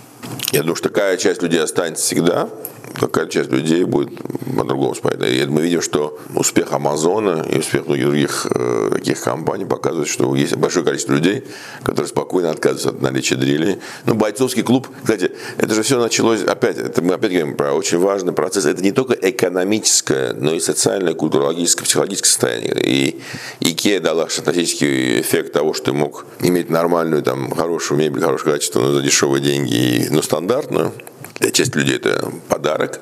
Я 0.52 0.60
думаю, 0.60 0.76
что 0.76 0.88
такая 0.90 1.16
часть 1.16 1.42
людей 1.42 1.60
останется 1.60 2.04
всегда. 2.04 2.48
Какая 2.94 3.26
часть 3.26 3.50
людей 3.50 3.84
будет 3.84 4.10
по-другому 4.56 4.94
смотреть. 4.94 5.42
И 5.42 5.46
мы 5.46 5.62
видим, 5.62 5.82
что 5.82 6.18
успех 6.34 6.72
Амазона 6.72 7.46
и 7.50 7.58
успех 7.58 7.86
многих 7.86 8.04
других 8.06 8.46
э, 8.50 8.90
таких 8.92 9.20
компаний 9.20 9.64
показывает, 9.64 10.08
что 10.08 10.34
есть 10.34 10.56
большое 10.56 10.84
количество 10.84 11.14
людей, 11.14 11.44
которые 11.82 12.08
спокойно 12.08 12.50
отказываются 12.50 12.90
от 12.90 13.02
наличия 13.02 13.36
дрелей. 13.36 13.78
Ну, 14.06 14.14
бойцовский 14.14 14.62
клуб, 14.62 14.88
кстати, 15.02 15.32
это 15.58 15.74
же 15.74 15.82
все 15.82 16.00
началось, 16.00 16.42
опять, 16.42 16.78
это 16.78 17.02
мы 17.02 17.14
опять 17.14 17.30
говорим 17.30 17.56
про 17.56 17.72
очень 17.72 17.98
важный 17.98 18.32
процесс. 18.32 18.66
Это 18.66 18.82
не 18.82 18.92
только 18.92 19.14
экономическое, 19.14 20.32
но 20.34 20.52
и 20.54 20.60
социальное, 20.60 21.14
культурологическое, 21.14 21.84
психологическое 21.84 22.28
состояние. 22.28 22.74
И 22.82 23.20
Икея 23.60 24.00
дала 24.00 24.28
статистический 24.28 25.20
эффект 25.20 25.52
того, 25.52 25.74
что 25.74 25.86
ты 25.86 25.92
мог 25.92 26.26
иметь 26.40 26.70
нормальную, 26.70 27.22
там, 27.22 27.50
хорошую 27.50 27.98
мебель, 27.98 28.22
хорошее 28.22 28.54
качество, 28.54 28.80
но 28.80 28.92
за 28.92 29.02
дешевые 29.02 29.42
деньги, 29.42 30.06
но 30.10 30.22
стандартную. 30.22 30.92
Для 31.40 31.50
части 31.50 31.76
людей 31.76 31.96
это 31.96 32.32
подарок, 32.48 33.00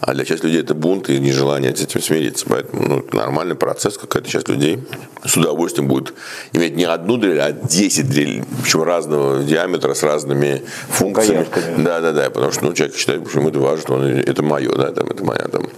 а 0.00 0.14
для 0.14 0.24
части 0.24 0.46
людей 0.46 0.62
это 0.62 0.74
бунт 0.74 1.10
и 1.10 1.18
нежелание 1.18 1.76
с 1.76 1.82
этим 1.82 2.00
смириться. 2.00 2.46
Поэтому 2.48 2.88
ну, 2.88 3.04
нормальный 3.12 3.54
процесс, 3.54 3.98
какая-то 3.98 4.28
часть 4.28 4.48
людей 4.48 4.82
с 5.24 5.36
удовольствием 5.36 5.86
будет 5.86 6.14
иметь 6.52 6.76
не 6.76 6.84
одну 6.84 7.18
дрель, 7.18 7.40
а 7.40 7.52
10 7.52 8.08
дрелей, 8.08 8.44
причем 8.62 8.82
разного 8.84 9.42
диаметра, 9.42 9.92
с 9.92 10.02
разными 10.02 10.62
функциями. 10.88 11.46
Да, 11.84 12.00
да, 12.00 12.12
да, 12.12 12.30
потому 12.30 12.52
что 12.52 12.64
ну, 12.64 12.72
человек 12.72 12.96
считает, 12.96 13.28
что 13.28 13.38
ему 13.38 13.50
это 13.50 13.58
важно, 13.58 13.94
он, 13.96 14.04
это 14.04 14.42
мое, 14.42 14.72
да, 14.72 14.92
там, 14.92 15.08
это 15.08 15.24
моя 15.24 15.46
там. 15.48 15.68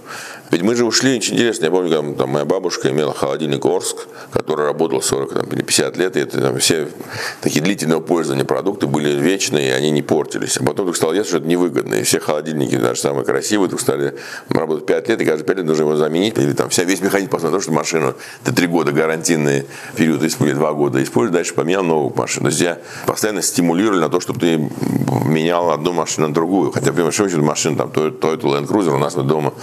Ведь 0.51 0.61
мы 0.63 0.75
же 0.75 0.83
ушли, 0.85 1.15
очень 1.15 1.35
интересно, 1.35 1.65
я 1.65 1.71
помню, 1.71 2.15
там, 2.15 2.29
моя 2.29 2.43
бабушка 2.43 2.89
имела 2.89 3.13
холодильник 3.13 3.65
Орск, 3.65 4.07
который 4.31 4.65
работал 4.65 5.01
40 5.01 5.33
там, 5.33 5.45
или 5.47 5.61
50 5.61 5.97
лет, 5.97 6.17
и 6.17 6.19
это 6.19 6.41
там, 6.41 6.57
все 6.59 6.89
такие 7.41 7.61
длительного 7.61 8.01
пользования 8.01 8.43
продукты 8.43 8.85
были 8.85 9.11
вечные, 9.11 9.69
и 9.69 9.71
они 9.71 9.91
не 9.91 10.01
портились. 10.01 10.57
А 10.57 10.59
потом 10.59 10.83
вдруг 10.83 10.97
стало 10.97 11.13
ясно, 11.13 11.29
что 11.29 11.37
это 11.37 11.47
невыгодно, 11.47 11.95
и 11.95 12.03
все 12.03 12.19
холодильники, 12.19 12.75
даже 12.75 12.99
самые 12.99 13.23
красивые, 13.23 13.67
вдруг 13.67 13.79
стали 13.79 14.15
работать 14.49 14.85
5 14.85 15.09
лет, 15.09 15.21
и 15.21 15.25
каждые 15.25 15.45
5 15.45 15.57
лет 15.57 15.65
нужно 15.65 15.83
его 15.83 15.95
заменить, 15.95 16.37
или 16.37 16.51
там 16.51 16.69
вся, 16.69 16.83
весь 16.83 17.01
механизм 17.01 17.31
посмотрел, 17.31 17.61
что 17.61 17.71
машину 17.71 18.13
ты 18.43 18.51
3 18.51 18.67
года 18.67 18.91
гарантийный 18.91 19.65
период 19.95 20.21
используешь, 20.23 20.57
2 20.57 20.73
года 20.73 21.01
используешь, 21.01 21.33
дальше 21.33 21.53
поменял 21.53 21.83
новую 21.83 22.13
машину. 22.15 22.47
То 22.47 22.49
есть 22.49 22.61
я 22.61 22.77
постоянно 23.05 23.41
стимулировали 23.41 24.01
на 24.01 24.09
то, 24.09 24.19
чтобы 24.19 24.39
ты 24.41 24.57
менял 25.25 25.71
одну 25.71 25.93
машину 25.93 26.27
на 26.27 26.33
другую. 26.33 26.71
Хотя, 26.71 26.91
понимаешь, 26.91 27.13
что 27.13 27.25
машина, 27.39 27.77
там, 27.77 27.89
Toyota 27.89 28.41
Land 28.41 28.67
Cruiser, 28.67 28.93
у 28.93 28.97
нас 28.97 29.13
дома 29.15 29.53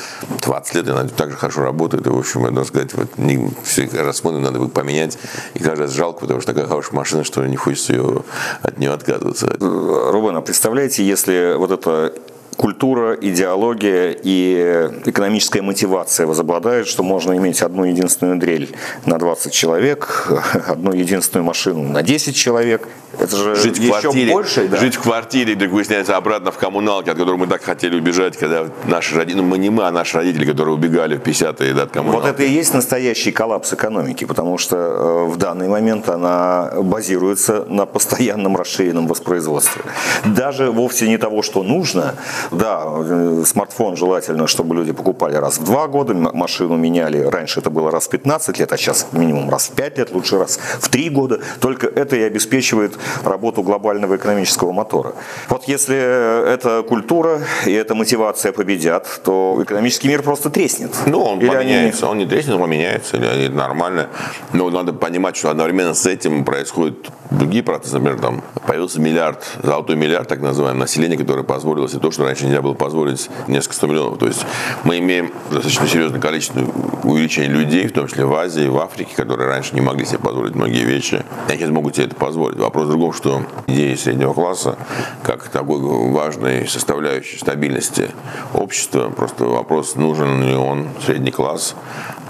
20 0.43 0.75
лет, 0.75 0.78
и 0.87 0.91
она 0.91 1.05
так 1.09 1.31
же 1.31 1.37
хорошо 1.37 1.63
работает, 1.63 2.07
и, 2.07 2.11
в 2.11 2.19
общем, 2.19 2.45
я 2.45 2.65
сказать, 2.65 2.95
вот, 2.95 3.19
не, 3.19 3.51
все, 3.65 3.87
каждый 3.87 4.41
надо 4.41 4.59
будет 4.59 4.73
поменять, 4.73 5.19
и 5.55 5.59
каждый 5.59 5.83
раз 5.83 5.93
жалко, 5.93 6.21
потому 6.21 6.41
что 6.41 6.53
такая 6.53 6.69
хорошая 6.69 6.95
машина, 6.95 7.25
что 7.25 7.45
не 7.47 7.57
хочется 7.57 7.95
ее, 7.95 8.23
от 8.63 8.79
нее 8.79 8.93
отказываться. 8.93 9.57
Рубен, 9.59 10.37
а 10.37 10.41
представляете, 10.41 11.05
если 11.05 11.55
вот 11.57 11.71
это 11.71 12.13
культура, 12.59 13.15
идеология 13.15 14.11
и 14.11 14.91
экономическая 15.07 15.63
мотивация 15.63 16.27
возобладают, 16.27 16.89
что 16.89 17.03
можно 17.03 17.37
иметь 17.37 17.63
одну 17.63 17.85
единственную 17.85 18.39
дрель 18.39 18.75
на 19.07 19.19
20 19.19 19.53
человек, 19.53 20.27
одну 20.67 20.93
единственную 20.93 21.45
машину 21.45 21.85
на 21.85 22.03
10 22.03 22.37
человек. 22.37 22.87
Это 23.21 23.37
же 23.37 23.57
жить 23.57 23.79
еще 23.79 23.89
в 23.89 24.01
квартире, 24.01 24.33
больше. 24.33 24.69
Да? 24.69 24.77
Жить 24.77 24.97
в 24.97 25.03
квартире, 25.03 25.55
так 25.57 25.71
выясняется, 25.71 26.17
обратно 26.17 26.51
в 26.51 26.59
коммуналке, 26.59 27.11
от 27.11 27.19
которой 27.19 27.37
мы 27.37 27.47
так 27.47 27.63
хотели 27.63 27.97
убежать, 27.99 28.37
когда 28.37 28.67
наши 28.87 29.17
родители, 29.17 29.41
ну 29.41 29.47
мы 29.47 29.59
не 29.59 29.71
мы, 29.71 29.85
а 29.85 29.91
наши 29.91 30.17
родители, 30.17 30.45
которые 30.45 30.75
убегали 30.75 31.17
в 31.17 31.23
50-е 31.23 31.75
да, 31.75 31.83
от 31.83 31.91
коммуналки. 31.91 32.23
Вот 32.23 32.31
это 32.31 32.43
и 32.43 32.51
есть 32.51 32.75
настоящий 32.75 33.33
коллапс 33.33 33.73
экономики, 33.73 34.25
потому 34.25 34.59
что 34.59 34.77
э, 34.77 35.25
в 35.27 35.37
данный 35.37 35.69
момент 35.69 36.09
она 36.09 36.71
базируется 36.83 37.65
на 37.69 37.87
постоянном 37.87 38.57
расширенном 38.57 39.07
воспроизводстве. 39.07 39.83
Даже 40.25 40.71
вовсе 40.71 41.09
не 41.09 41.19
того, 41.19 41.43
что 41.43 41.63
нужно, 41.63 42.15
да, 42.51 42.85
э, 42.87 43.43
смартфон 43.47 43.97
желательно, 43.97 44.47
чтобы 44.47 44.75
люди 44.75 44.93
покупали 44.93 45.35
раз 45.35 45.59
в 45.59 45.65
два 45.65 45.89
года, 45.89 46.15
машину 46.15 46.77
меняли. 46.77 47.21
Раньше 47.23 47.61
это 47.61 47.71
было 47.71 47.91
раз 47.91 48.07
в 48.07 48.11
15 48.11 48.59
лет, 48.59 48.73
а 48.73 48.77
сейчас 48.77 49.09
минимум 49.13 49.51
раз 49.51 49.69
в 49.69 49.73
5 49.73 49.99
лет, 49.99 50.13
лучше 50.13 50.39
раз 50.39 50.59
в 50.81 50.89
3 50.89 51.11
года. 51.11 51.41
Только 51.61 51.87
это 51.87 52.17
и 52.17 52.23
обеспечивает 52.23 52.99
работу 53.25 53.63
глобального 53.63 54.17
экономического 54.17 54.73
мотора. 54.73 55.15
Вот 55.49 55.65
если 55.67 55.97
эта 55.97 56.83
культура 56.83 57.41
и 57.67 57.73
эта 57.73 57.95
мотивация 57.95 58.53
победят, 58.53 59.21
то 59.25 59.59
экономический 59.63 60.09
мир 60.09 60.23
просто 60.23 60.51
треснет. 60.51 60.91
Ну, 61.07 61.23
он 61.23 61.39
Или 61.41 61.49
поменяется. 61.49 62.05
они- 62.07 62.11
Он 62.13 62.19
не 62.19 62.27
треснет, 62.27 62.55
он 62.55 62.63
поменяется. 62.63 63.17
Или 63.17 63.47
это 63.47 63.55
нормально. 63.55 64.09
Но 64.53 64.71
надо 64.71 64.93
понимать, 64.93 65.37
что 65.37 65.51
одновременно 65.51 65.95
с 65.95 66.07
этим 66.07 66.45
происходят 66.45 66.97
другие 67.31 67.63
процессы. 67.63 67.95
Например, 67.99 68.21
там 68.21 68.43
появился 68.67 69.01
миллиард, 69.01 69.45
золотой 69.63 69.97
миллиард, 69.97 70.29
так 70.29 70.41
называемый, 70.41 70.81
населения, 70.81 71.17
которое 71.17 71.43
позволило 71.45 71.89
себе 71.89 72.01
то, 72.01 72.11
что 72.11 72.25
раньше 72.25 72.45
нельзя 72.47 72.63
было 72.63 72.75
позволить 72.75 73.29
несколько 73.47 73.75
сто 73.75 73.87
миллионов. 73.87 74.19
То 74.19 74.27
есть 74.27 74.45
мы 74.85 74.99
имеем 74.99 75.33
достаточно 75.51 75.87
серьезное 75.87 76.21
количество 76.21 76.63
увеличения 77.05 77.49
людей, 77.49 77.87
в 77.87 77.93
том 77.93 78.07
числе 78.09 78.25
в 78.25 78.35
Азии, 78.35 78.67
в 78.69 78.79
Африке, 78.79 79.11
которые 79.15 79.49
раньше 79.49 79.75
не 79.75 79.81
могли 79.81 80.05
себе 80.07 80.19
позволить 80.19 80.55
многие 80.55 80.85
вещи. 80.85 81.23
Они 81.49 81.59
сейчас 81.59 81.71
могут 81.71 81.97
себе 81.97 82.07
это 82.07 82.15
позволить. 82.15 82.59
Вопрос 82.59 82.89
другом, 82.99 83.13
что 83.13 83.43
идея 83.69 83.97
среднего 83.97 84.33
класса, 84.33 84.77
как 85.23 85.49
такой 85.49 85.81
важной 86.11 86.67
составляющей 86.67 87.39
стабильности 87.39 88.11
общества, 88.55 89.11
просто 89.11 89.45
вопрос, 89.45 89.95
нужен 89.95 90.43
ли 90.43 90.55
он 90.55 90.89
средний 91.05 91.31
класс, 91.31 91.75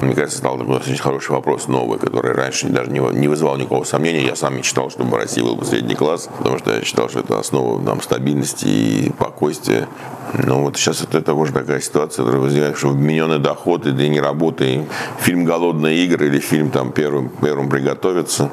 мне 0.01 0.15
кажется, 0.15 0.39
стал 0.39 0.59
такой 0.59 0.77
очень 0.77 0.99
хороший 0.99 1.31
вопрос 1.33 1.69
новый, 1.69 1.99
который 1.99 2.33
раньше 2.33 2.69
даже 2.69 2.91
не, 2.91 3.29
вызывал 3.29 3.57
никакого 3.57 3.85
сомнения. 3.85 4.25
Я 4.25 4.37
сам 4.37 4.57
мечтал, 4.57 4.91
чтобы 4.91 5.11
в 5.11 5.15
России 5.15 5.41
был 5.41 5.57
бы 5.57 5.65
средний 5.65 5.95
класс, 5.95 6.29
потому 6.39 6.59
что 6.59 6.75
я 6.75 6.83
считал, 6.83 7.09
что 7.09 7.21
это 7.21 7.39
основа 7.39 7.83
там, 7.85 8.01
стабильности 8.03 8.67
и 8.67 9.13
спокойствия. 9.15 9.89
Но 10.35 10.63
вот 10.63 10.77
сейчас 10.77 11.01
вот 11.01 11.15
это 11.15 11.35
уже 11.35 11.53
такая 11.53 11.81
ситуация, 11.81 12.25
возникает, 12.25 12.77
что 12.77 12.89
вмененный 12.89 13.39
доход 13.39 13.87
и 13.87 13.93
день 13.93 14.19
работы, 14.21 14.75
и 14.75 14.85
фильм 15.21 15.45
«Голодные 15.45 16.05
игры» 16.05 16.27
или 16.27 16.39
фильм 16.39 16.71
там 16.71 16.93
«Первым, 16.93 17.31
первым 17.41 17.69
приготовиться». 17.69 18.51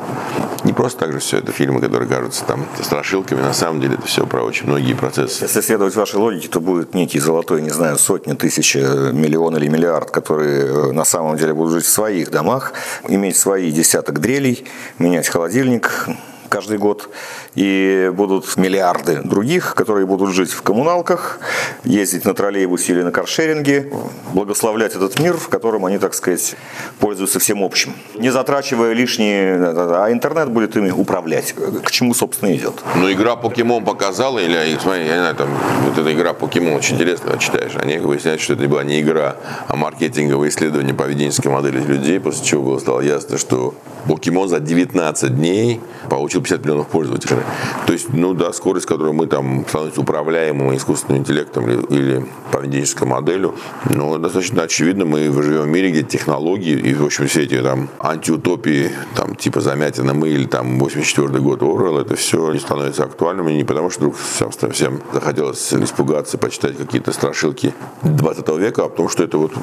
Не 0.63 0.73
просто 0.73 1.01
так 1.01 1.11
же 1.13 1.19
все 1.19 1.37
это 1.37 1.51
фильмы, 1.51 1.79
которые 1.79 2.09
кажутся 2.09 2.43
там 2.45 2.65
страшилками, 2.81 3.41
на 3.41 3.53
самом 3.53 3.81
деле 3.81 3.95
это 3.95 4.07
все 4.07 4.25
про 4.25 4.41
очень 4.41 4.67
многие 4.67 4.93
процессы. 4.93 5.43
Если 5.43 5.61
следовать 5.61 5.95
вашей 5.95 6.15
логике, 6.15 6.47
то 6.47 6.59
будет 6.59 6.95
некий 6.95 7.19
золотой, 7.19 7.61
не 7.61 7.69
знаю, 7.69 7.97
сотни, 7.97 8.33
тысячи, 8.33 8.77
миллион 8.77 9.57
или 9.57 9.67
миллиард, 9.67 10.09
которые 10.09 10.65
э, 10.65 10.91
на 10.91 11.05
самом 11.05 11.37
деле 11.37 11.53
будут 11.53 11.73
жить 11.73 11.85
в 11.85 11.89
своих 11.89 12.31
домах, 12.31 12.73
иметь 13.07 13.37
свои 13.37 13.71
десяток 13.71 14.19
дрелей, 14.19 14.65
менять 14.97 15.27
холодильник 15.27 16.07
каждый 16.49 16.77
год, 16.77 17.09
и 17.55 18.11
будут 18.13 18.57
миллиарды 18.57 19.21
других, 19.23 19.75
которые 19.75 20.05
будут 20.05 20.33
жить 20.33 20.51
в 20.51 20.61
коммуналках, 20.61 21.39
ездить 21.83 22.25
на 22.25 22.33
троллейбусе 22.33 22.93
или 22.93 23.01
на 23.01 23.11
каршеринге, 23.11 23.91
благословлять 24.33 24.95
этот 24.95 25.19
мир, 25.19 25.37
в 25.37 25.47
котором 25.47 25.85
они, 25.85 25.97
так 25.97 26.13
сказать, 26.13 26.55
пользуются 26.99 27.39
всем 27.39 27.63
общим, 27.63 27.93
не 28.15 28.29
затрачивая 28.29 28.93
лишние, 28.93 29.55
а 29.55 30.11
интернет 30.11 30.49
будет 30.49 30.75
ими 30.75 30.91
управлять, 30.91 31.53
к 31.53 31.91
чему, 31.91 32.13
собственно, 32.13 32.53
идет. 32.53 32.83
Ну, 32.95 33.11
игра 33.11 33.35
Покемон 33.35 33.85
показала, 33.85 34.39
или, 34.39 34.77
смотри, 34.81 35.05
я 35.05 35.13
не 35.13 35.19
знаю, 35.19 35.35
там, 35.35 35.49
вот 35.85 35.97
эта 35.97 36.13
игра 36.13 36.33
Покемон 36.33 36.73
очень 36.73 36.95
интересно, 36.95 37.31
когда 37.31 37.39
читаешь. 37.39 37.75
Они 37.75 37.97
выясняют, 37.97 38.41
что 38.41 38.53
это 38.53 38.67
была 38.67 38.83
не 38.83 38.99
игра, 39.01 39.37
а 39.67 39.75
маркетинговое 39.75 40.49
исследование 40.49 40.93
поведенческой 40.93 41.51
модели 41.51 41.79
людей, 41.79 42.19
после 42.19 42.45
чего 42.45 42.63
было 42.63 42.79
стало 42.79 43.01
ясно, 43.01 43.37
что 43.37 43.75
Покемон 44.07 44.49
за 44.49 44.59
19 44.59 45.35
дней 45.35 45.81
получил 46.09 46.41
50 46.41 46.63
миллионов 46.63 46.87
пользователей. 46.87 47.44
То 47.85 47.93
есть, 47.93 48.13
ну 48.13 48.33
да, 48.33 48.53
скорость, 48.53 48.85
которую 48.85 49.13
мы 49.13 49.27
там 49.27 49.65
становимся 49.67 50.01
управляемым 50.01 50.75
искусственным 50.75 51.21
интеллектом 51.21 51.69
или, 51.69 51.81
или 51.89 52.25
поведенческой 52.51 53.07
моделью, 53.07 53.55
ну, 53.89 54.17
достаточно 54.17 54.63
очевидно, 54.63 55.05
мы 55.05 55.31
живем 55.43 55.63
в 55.63 55.67
мире, 55.67 55.91
где 55.91 56.03
технологии 56.03 56.77
и, 56.77 56.93
в 56.93 57.05
общем, 57.05 57.27
все 57.27 57.43
эти 57.43 57.61
там 57.61 57.89
антиутопии, 57.99 58.91
там, 59.15 59.35
типа 59.35 59.61
Замятина 59.61 60.13
мы 60.13 60.29
или 60.29 60.45
там 60.45 60.79
84 60.79 61.39
год 61.39 61.61
Орвелл, 61.61 61.99
это 61.99 62.15
все 62.15 62.51
не 62.53 62.59
становится 62.59 63.03
актуальным, 63.03 63.49
и 63.49 63.55
не 63.55 63.63
потому, 63.63 63.89
что 63.89 63.99
вдруг 64.01 64.15
всем, 64.17 64.51
всем 64.71 65.01
захотелось 65.13 65.73
испугаться, 65.73 66.37
почитать 66.37 66.77
какие-то 66.77 67.11
страшилки 67.11 67.73
20 68.03 68.49
века, 68.57 68.85
а 68.85 68.89
потому, 68.89 69.09
что 69.09 69.23
это 69.23 69.37
вот 69.37 69.53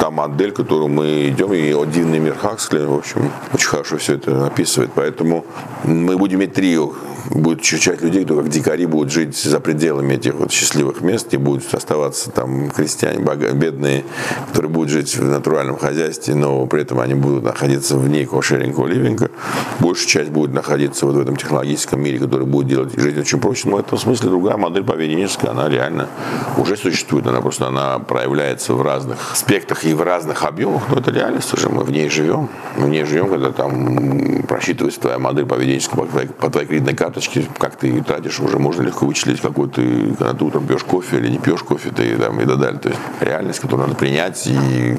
та 0.00 0.10
модель, 0.10 0.52
которую 0.52 0.88
мы 0.88 1.28
идем, 1.28 1.52
и 1.52 1.72
вот 1.72 1.90
«Дивный 1.90 2.18
мир 2.18 2.36
Хаксли», 2.36 2.84
в 2.84 2.94
общем, 2.94 3.30
очень 3.52 3.68
хорошо 3.68 3.98
все 3.98 4.14
это 4.14 4.46
описывает, 4.46 4.90
поэтому 4.94 5.44
мы 5.84 6.16
будем 6.16 6.38
иметь 6.38 6.54
трио 6.54 6.92
будет 7.30 7.62
часть 7.62 8.02
людей, 8.02 8.24
кто 8.24 8.36
как 8.36 8.48
дикари 8.48 8.86
будут 8.86 9.12
жить 9.12 9.36
за 9.36 9.60
пределами 9.60 10.14
этих 10.14 10.34
вот 10.34 10.52
счастливых 10.52 11.00
мест, 11.00 11.32
и 11.32 11.36
будут 11.36 11.72
оставаться 11.72 12.30
там 12.30 12.70
крестьяне, 12.70 13.24
бедные, 13.54 14.04
которые 14.48 14.70
будут 14.70 14.90
жить 14.90 15.16
в 15.16 15.24
натуральном 15.24 15.76
хозяйстве, 15.76 16.34
но 16.34 16.66
при 16.66 16.82
этом 16.82 17.00
они 17.00 17.14
будут 17.14 17.44
находиться 17.44 17.96
вне 17.96 18.26
кошеренького 18.26 18.86
ливинга. 18.86 19.30
Большая 19.78 20.08
часть 20.08 20.30
будет 20.30 20.52
находиться 20.52 21.06
вот 21.06 21.14
в 21.14 21.20
этом 21.20 21.36
технологическом 21.36 22.02
мире, 22.02 22.18
который 22.18 22.46
будет 22.46 22.68
делать 22.68 22.92
жизнь 22.96 23.20
очень 23.20 23.40
проще. 23.40 23.68
Но 23.68 23.76
в 23.76 23.80
этом 23.80 23.98
смысле 23.98 24.30
другая 24.30 24.56
модель 24.56 24.84
поведенческая, 24.84 25.52
она 25.52 25.68
реально 25.68 26.08
уже 26.56 26.76
существует. 26.76 27.26
Она 27.26 27.40
просто 27.40 27.68
она 27.68 27.98
проявляется 27.98 28.74
в 28.74 28.82
разных 28.82 29.32
аспектах 29.32 29.84
и 29.84 29.94
в 29.94 30.02
разных 30.02 30.44
объемах, 30.44 30.82
но 30.90 30.98
это 30.98 31.10
реальность 31.10 31.52
уже, 31.54 31.68
мы 31.68 31.84
в 31.84 31.90
ней 31.90 32.08
живем. 32.08 32.48
Мы 32.76 32.86
в 32.86 32.88
ней 32.88 33.04
живем, 33.04 33.28
когда 33.28 33.52
там 33.52 34.42
просчитывается 34.48 35.00
твоя 35.00 35.18
модель 35.18 35.46
поведенческая 35.46 35.96
по 35.96 36.06
твоей, 36.06 36.28
по 36.28 36.50
твоей 36.50 36.66
кредитной 36.66 36.94
карте, 36.94 37.19
карточки, 37.20 37.48
как 37.58 37.76
ты 37.76 38.02
тратишь, 38.02 38.40
уже 38.40 38.58
можно 38.58 38.82
легко 38.82 39.06
вычислить, 39.06 39.40
какой 39.40 39.68
ты, 39.68 40.14
когда 40.18 40.32
ты 40.34 40.44
утром 40.44 40.66
пьешь 40.66 40.82
кофе 40.84 41.18
или 41.18 41.28
не 41.28 41.38
пьешь 41.38 41.62
кофе, 41.62 41.90
ты 41.90 42.16
там 42.16 42.40
и 42.40 42.46
так 42.46 42.58
далее. 42.58 42.80
То 42.80 42.88
есть 42.88 43.00
реальность, 43.20 43.60
которую 43.60 43.88
надо 43.88 43.98
принять. 43.98 44.46
И 44.46 44.98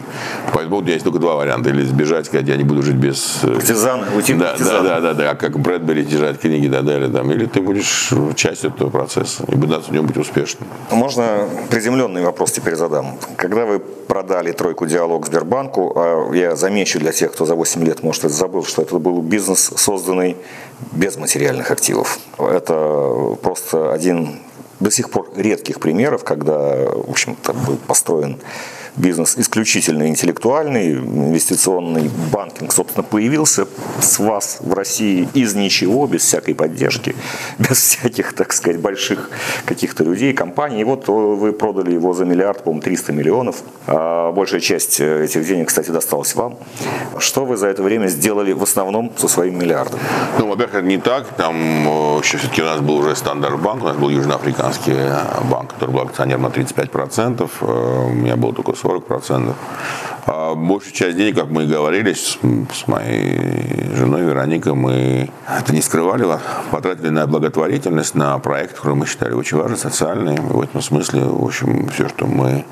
поэтому 0.53 0.77
у 0.77 0.81
меня 0.81 0.93
есть 0.93 1.03
только 1.03 1.19
два 1.19 1.35
варианта. 1.35 1.69
Или 1.69 1.83
сбежать, 1.83 2.25
сказать, 2.25 2.47
я 2.47 2.57
не 2.57 2.63
буду 2.63 2.83
жить 2.83 2.95
без... 2.95 3.43
Э, 3.43 3.55
партизан, 3.55 4.03
уйти 4.15 4.33
да, 4.33 4.55
да, 4.57 4.81
да, 4.81 5.01
да, 5.01 5.13
да, 5.13 5.35
как 5.35 5.59
Брэдбери 5.59 6.03
держать 6.03 6.39
книги 6.39 6.65
и 6.65 6.69
так 6.69 6.85
далее. 6.85 7.09
Там. 7.09 7.31
Или 7.31 7.45
ты 7.45 7.61
будешь 7.61 8.13
частью 8.35 8.71
этого 8.71 8.89
процесса 8.89 9.43
и 9.47 9.55
пытаться 9.57 9.89
в 9.89 9.93
нем 9.93 10.05
быть 10.05 10.17
успешным. 10.17 10.67
Можно 10.91 11.47
приземленный 11.69 12.23
вопрос 12.23 12.51
теперь 12.51 12.75
задам. 12.75 13.17
Когда 13.35 13.65
вы 13.65 13.79
продали 13.79 14.51
тройку 14.51 14.85
диалог 14.85 15.25
Сбербанку, 15.25 15.93
а 15.95 16.33
я 16.33 16.55
замечу 16.55 16.99
для 16.99 17.11
тех, 17.11 17.31
кто 17.31 17.45
за 17.45 17.55
8 17.55 17.83
лет, 17.83 18.03
может, 18.03 18.25
это 18.25 18.33
забыл, 18.33 18.63
что 18.63 18.81
это 18.81 18.99
был 18.99 19.21
бизнес, 19.21 19.71
созданный 19.75 20.35
без 20.91 21.17
материальных 21.17 21.71
активов. 21.71 22.19
Это 22.37 23.35
просто 23.41 23.93
один 23.93 24.39
до 24.79 24.91
сих 24.91 25.09
пор 25.09 25.29
редких 25.35 25.79
примеров, 25.79 26.23
когда, 26.23 26.75
в 26.89 27.09
общем-то, 27.09 27.53
был 27.53 27.77
построен 27.77 28.39
бизнес 28.97 29.37
исключительно 29.37 30.07
интеллектуальный, 30.07 30.93
инвестиционный 30.93 32.09
банкинг, 32.31 32.71
собственно, 32.71 33.03
появился 33.03 33.67
с 33.99 34.19
вас 34.19 34.57
в 34.61 34.73
России 34.73 35.27
из 35.33 35.55
ничего, 35.55 36.07
без 36.07 36.21
всякой 36.21 36.55
поддержки, 36.55 37.15
без 37.59 37.77
всяких, 37.77 38.33
так 38.33 38.53
сказать, 38.53 38.79
больших 38.79 39.29
каких-то 39.65 40.03
людей, 40.03 40.33
компаний. 40.33 40.81
И 40.81 40.83
вот 40.83 41.07
вы 41.07 41.53
продали 41.53 41.93
его 41.93 42.13
за 42.13 42.25
миллиард, 42.25 42.63
по-моему, 42.63 42.81
300 42.81 43.13
миллионов. 43.13 43.63
А 43.87 44.31
большая 44.31 44.61
часть 44.61 44.99
этих 44.99 45.45
денег, 45.45 45.67
кстати, 45.67 45.89
досталась 45.91 46.35
вам. 46.35 46.57
Что 47.17 47.45
вы 47.45 47.57
за 47.57 47.67
это 47.67 47.83
время 47.83 48.07
сделали 48.07 48.53
в 48.53 48.63
основном 48.63 49.11
со 49.17 49.27
своим 49.27 49.59
миллиардом? 49.59 49.99
Ну, 50.39 50.47
во-первых, 50.47 50.75
это 50.75 50.87
не 50.87 50.97
так. 50.97 51.27
Там 51.37 52.19
еще 52.19 52.37
все-таки 52.37 52.61
у 52.61 52.65
нас 52.65 52.79
был 52.79 52.97
уже 52.97 53.15
стандарт 53.15 53.59
банк, 53.59 53.83
у 53.83 53.85
нас 53.85 53.97
был 53.97 54.09
южноафриканский 54.09 54.93
э, 54.95 55.17
банк, 55.49 55.73
который 55.73 55.91
был 55.91 56.01
акционером 56.01 56.43
на 56.43 56.47
35%. 56.47 57.49
Э, 57.61 57.65
у 58.05 58.13
меня 58.13 58.35
был 58.35 58.53
только 58.53 58.71
40%. 58.81 60.10
А 60.25 60.55
большую 60.55 60.93
часть 60.93 61.17
денег, 61.17 61.35
как 61.35 61.49
мы 61.49 61.63
и 61.63 61.67
говорили 61.67 62.13
с, 62.13 62.37
моей 62.87 63.95
женой 63.95 64.23
Вероникой, 64.23 64.73
мы 64.73 65.29
это 65.47 65.73
не 65.73 65.81
скрывали, 65.81 66.25
потратили 66.71 67.09
на 67.09 67.27
благотворительность, 67.27 68.15
на 68.15 68.37
проект, 68.39 68.75
который 68.75 68.95
мы 68.95 69.05
считали 69.05 69.33
очень 69.33 69.57
важным, 69.57 69.77
социальный. 69.77 70.39
В 70.39 70.61
этом 70.61 70.81
смысле, 70.81 71.21
в 71.21 71.43
общем, 71.43 71.89
все, 71.89 72.09
что 72.09 72.25
мы 72.25 72.65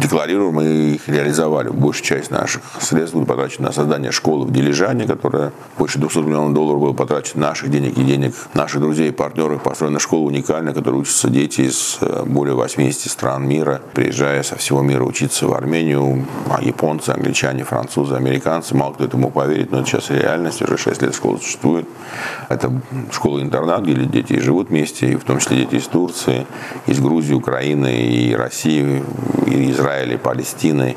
декларируем, 0.00 0.54
мы 0.54 0.64
их 0.64 1.08
реализовали. 1.08 1.68
Большая 1.68 2.20
часть 2.20 2.30
наших 2.30 2.62
средств 2.80 3.14
будет 3.14 3.28
потрачена 3.28 3.68
на 3.68 3.72
создание 3.72 4.12
школы 4.12 4.46
в 4.46 4.52
Дилижане, 4.52 5.06
которая 5.06 5.52
больше 5.78 5.98
200 5.98 6.18
миллионов 6.18 6.54
долларов 6.54 6.80
было 6.80 6.92
потрачено 6.92 7.48
наших 7.48 7.70
денег 7.70 7.96
и 7.98 8.02
денег 8.02 8.34
наших 8.54 8.80
друзей 8.80 9.08
и 9.08 9.12
партнеров. 9.12 9.62
Построена 9.62 9.98
школа 9.98 10.26
уникальная, 10.26 10.72
в 10.72 10.76
которой 10.76 11.00
учатся 11.00 11.28
дети 11.28 11.62
из 11.62 11.98
э, 12.00 12.24
более 12.26 12.54
80 12.54 13.10
стран 13.10 13.46
мира, 13.46 13.80
приезжая 13.94 14.42
со 14.42 14.56
всего 14.56 14.82
мира 14.82 15.04
учиться 15.04 15.46
в 15.46 15.54
Армению, 15.54 16.26
а 16.48 16.62
японцы, 16.90 17.10
англичане, 17.10 17.64
французы, 17.64 18.16
американцы. 18.16 18.74
Мало 18.74 18.94
кто 18.94 19.04
этому 19.04 19.30
поверит, 19.30 19.70
но 19.70 19.80
это 19.80 19.88
сейчас 19.88 20.10
реальность. 20.10 20.62
Уже 20.62 20.76
6 20.76 21.02
лет 21.02 21.14
школа 21.14 21.36
существует. 21.38 21.86
Это 22.48 22.72
школа-интернат, 23.12 23.82
где 23.82 23.94
дети 23.94 24.40
живут 24.40 24.70
вместе, 24.70 25.12
и 25.12 25.16
в 25.16 25.24
том 25.24 25.38
числе 25.38 25.58
дети 25.58 25.76
из 25.76 25.86
Турции, 25.86 26.46
из 26.86 26.98
Грузии, 27.00 27.34
Украины 27.34 28.06
и 28.06 28.34
России, 28.34 29.02
и 29.46 29.70
Израиля, 29.70 30.14
и 30.14 30.16
Палестины 30.16 30.96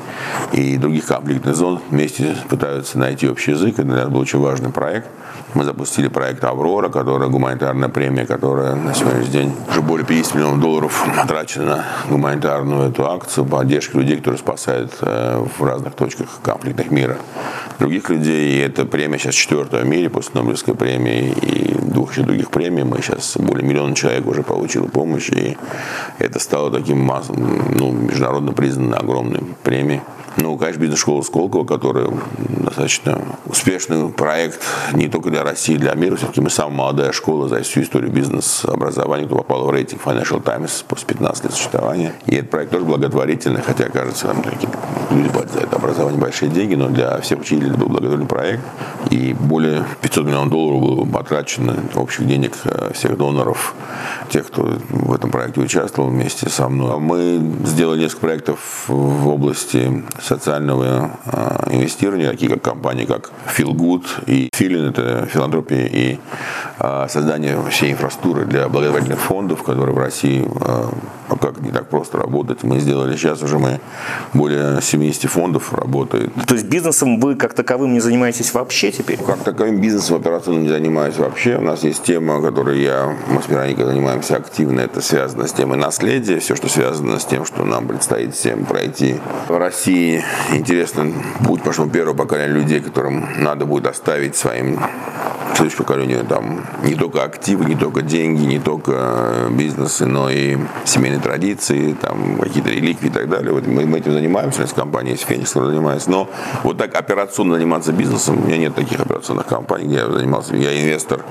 и 0.51 0.77
других 0.77 1.05
конфликтных 1.05 1.55
зон 1.55 1.79
вместе 1.89 2.35
пытаются 2.49 2.97
найти 2.97 3.29
общий 3.29 3.51
язык. 3.51 3.73
Это 3.73 3.83
для 3.83 3.95
нас 3.95 4.09
был 4.09 4.21
очень 4.21 4.39
важный 4.39 4.69
проект. 4.69 5.07
Мы 5.53 5.63
запустили 5.65 6.07
проект 6.07 6.43
«Аврора», 6.43 6.89
которая 6.89 7.29
гуманитарная 7.29 7.89
премия, 7.89 8.25
которая 8.25 8.75
на 8.75 8.93
сегодняшний 8.93 9.31
день 9.31 9.53
уже 9.69 9.81
более 9.81 10.05
50 10.05 10.35
миллионов 10.35 10.59
долларов 10.59 11.05
потрачена 11.15 11.65
на 11.65 11.85
гуманитарную 12.09 12.89
эту 12.89 13.05
акцию, 13.05 13.45
поддержку 13.45 13.99
людей, 13.99 14.17
которые 14.17 14.39
спасают 14.39 14.93
э, 15.01 15.45
в 15.57 15.63
разных 15.63 15.82
точках 15.91 16.39
конфликтных 16.43 16.91
мира 16.91 17.17
других 17.79 18.09
людей. 18.09 18.57
И 18.57 18.59
эта 18.59 18.85
премия 18.85 19.17
сейчас 19.17 19.35
четвертая 19.35 19.83
в 19.83 19.87
мире 19.87 20.09
после 20.09 20.39
Нобелевской 20.39 20.75
премии 20.75 21.31
и 21.41 21.73
двух 21.75 22.13
еще 22.13 22.23
других 22.23 22.49
премий. 22.49 22.83
Мы 22.83 23.01
сейчас 23.01 23.37
более 23.37 23.67
миллиона 23.67 23.95
человек 23.95 24.25
уже 24.25 24.43
получили 24.43 24.87
помощь. 24.87 25.29
И 25.29 25.57
это 26.19 26.39
стало 26.39 26.71
таким 26.71 26.99
массовым, 26.99 27.75
ну, 27.75 27.91
международно 27.91 28.53
признанной 28.53 28.97
огромной 28.97 29.43
премией. 29.63 30.01
Ну, 30.37 30.57
конечно, 30.57 30.81
бизнес-школа 30.81 31.21
Сколково, 31.21 31.63
которая 31.63 32.09
достаточно 32.49 33.21
успешный 33.45 34.09
проект 34.09 34.59
не 34.93 35.07
только 35.07 35.29
для 35.29 35.43
России, 35.43 35.77
для 35.77 35.93
мира. 35.93 36.15
Все-таки 36.15 36.41
мы 36.41 36.49
самая 36.49 36.75
молодая 36.75 37.11
школа 37.11 37.47
за 37.47 37.61
всю 37.61 37.81
историю 37.83 38.11
бизнес-образования, 38.11 39.25
кто 39.25 39.35
попал 39.35 39.65
в 39.65 39.71
рейтинг 39.71 40.01
Financial 40.03 40.41
Times 40.41 40.83
после 40.87 41.07
15 41.07 41.43
лет 41.43 41.53
существования. 41.53 42.13
И 42.25 42.35
этот 42.35 42.49
проект 42.49 42.71
тоже 42.71 42.85
благотворительный, 42.85 43.61
хотя, 43.61 43.89
кажется, 43.89 44.27
там 44.27 44.41
такие 44.41 44.69
люди 45.11 45.29
платят 45.29 45.53
за 45.53 45.59
это 45.59 45.75
образование 45.75 46.19
большие 46.19 46.49
деньги, 46.49 46.73
но 46.73 46.89
для 46.89 47.21
всех 47.21 47.41
учителей 47.41 47.69
это 47.69 47.77
был 47.77 47.87
благотворительный 47.87 48.27
проект. 48.27 48.63
И 49.11 49.33
более 49.33 49.85
500 50.01 50.25
миллионов 50.25 50.49
долларов 50.49 50.81
было 50.81 51.05
потрачено 51.05 51.75
общих 51.95 52.25
денег 52.25 52.53
э, 52.63 52.91
всех 52.93 53.17
доноров, 53.17 53.75
тех, 54.29 54.47
кто 54.47 54.77
в 54.89 55.13
этом 55.13 55.29
проекте 55.29 55.61
участвовал 55.61 56.09
вместе 56.09 56.49
со 56.49 56.69
мной. 56.69 56.97
Мы 56.99 57.39
сделали 57.65 58.01
несколько 58.01 58.21
проектов 58.21 58.85
в 58.87 59.27
области 59.27 60.03
социального 60.23 61.11
э, 61.25 61.73
инвестирования, 61.75 62.31
такие 62.31 62.49
как 62.51 62.61
компании, 62.61 63.05
как 63.05 63.31
Feel 63.55 63.71
Good 63.71 64.05
и 64.27 64.49
Feeling, 64.53 64.89
это 64.89 65.25
филантропия 65.25 65.87
и 65.87 66.19
э, 66.79 67.07
создание 67.09 67.57
всей 67.69 67.91
инфраструктуры 67.91 68.45
для 68.45 68.69
благотворительных 68.69 69.19
фондов, 69.19 69.63
которые 69.63 69.95
в 69.95 69.99
России 69.99 70.45
э, 70.45 70.89
как 71.37 71.59
не 71.61 71.71
так 71.71 71.89
просто 71.89 72.17
работать. 72.17 72.63
Мы 72.63 72.79
сделали 72.79 73.15
сейчас 73.15 73.41
уже 73.41 73.57
мы 73.57 73.79
более 74.33 74.81
70 74.81 75.29
фондов 75.29 75.73
работает. 75.73 76.31
То 76.47 76.55
есть 76.55 76.67
бизнесом 76.67 77.19
вы 77.19 77.35
как 77.35 77.53
таковым 77.53 77.93
не 77.93 77.99
занимаетесь 77.99 78.53
вообще 78.53 78.91
теперь? 78.91 79.17
Как 79.17 79.39
таковым 79.39 79.81
бизнесом 79.81 80.17
операционным 80.17 80.63
не 80.63 80.69
занимаюсь 80.69 81.17
вообще. 81.17 81.57
У 81.57 81.61
нас 81.61 81.83
есть 81.83 82.03
тема, 82.03 82.41
которой 82.41 82.81
я, 82.81 83.15
мы 83.27 83.41
с 83.41 83.47
Вероникой 83.47 83.85
занимаемся 83.85 84.37
активно. 84.37 84.81
Это 84.81 85.01
связано 85.01 85.47
с 85.47 85.53
темой 85.53 85.77
наследия. 85.77 86.39
Все, 86.39 86.55
что 86.55 86.67
связано 86.67 87.19
с 87.19 87.25
тем, 87.25 87.45
что 87.45 87.63
нам 87.63 87.87
предстоит 87.87 88.35
всем 88.35 88.65
пройти 88.65 89.15
в 89.47 89.57
России. 89.57 90.12
Интересный 90.51 91.13
путь, 91.45 91.59
потому 91.59 91.73
что 91.73 91.87
первое 91.87 92.13
поколение 92.13 92.59
людей, 92.61 92.79
которым 92.79 93.27
надо 93.39 93.65
будет 93.65 93.87
оставить 93.87 94.35
своим 94.35 94.79
следующему 95.55 95.85
поколению 95.85 96.25
там 96.25 96.65
не 96.83 96.95
только 96.95 97.23
активы, 97.23 97.65
не 97.65 97.75
только 97.75 98.01
деньги, 98.01 98.43
не 98.43 98.59
только 98.59 99.49
бизнесы, 99.51 100.05
но 100.05 100.29
и 100.29 100.57
семейные 100.85 101.21
традиции, 101.21 101.93
там 101.93 102.37
какие-то 102.39 102.69
реликвии 102.69 103.07
и 103.07 103.11
так 103.11 103.29
далее. 103.29 103.53
Вот 103.53 103.67
мы, 103.67 103.85
мы 103.85 103.99
этим 103.99 104.13
занимаемся, 104.13 104.59
у 104.59 104.61
нас 104.63 104.73
компания 104.73 105.11
есть 105.11 105.25
Феникс, 105.25 105.53
занимается. 105.53 106.09
Но 106.09 106.29
вот 106.63 106.77
так 106.77 106.95
операционно 106.95 107.55
заниматься 107.55 107.91
бизнесом, 107.91 108.39
у 108.39 108.47
меня 108.47 108.57
нет 108.57 108.75
таких 108.75 108.99
операционных 108.99 109.45
компаний, 109.45 109.85
где 109.85 109.97
я 109.97 110.09
занимался. 110.09 110.55
Я 110.55 110.81
инвестор 110.81 111.21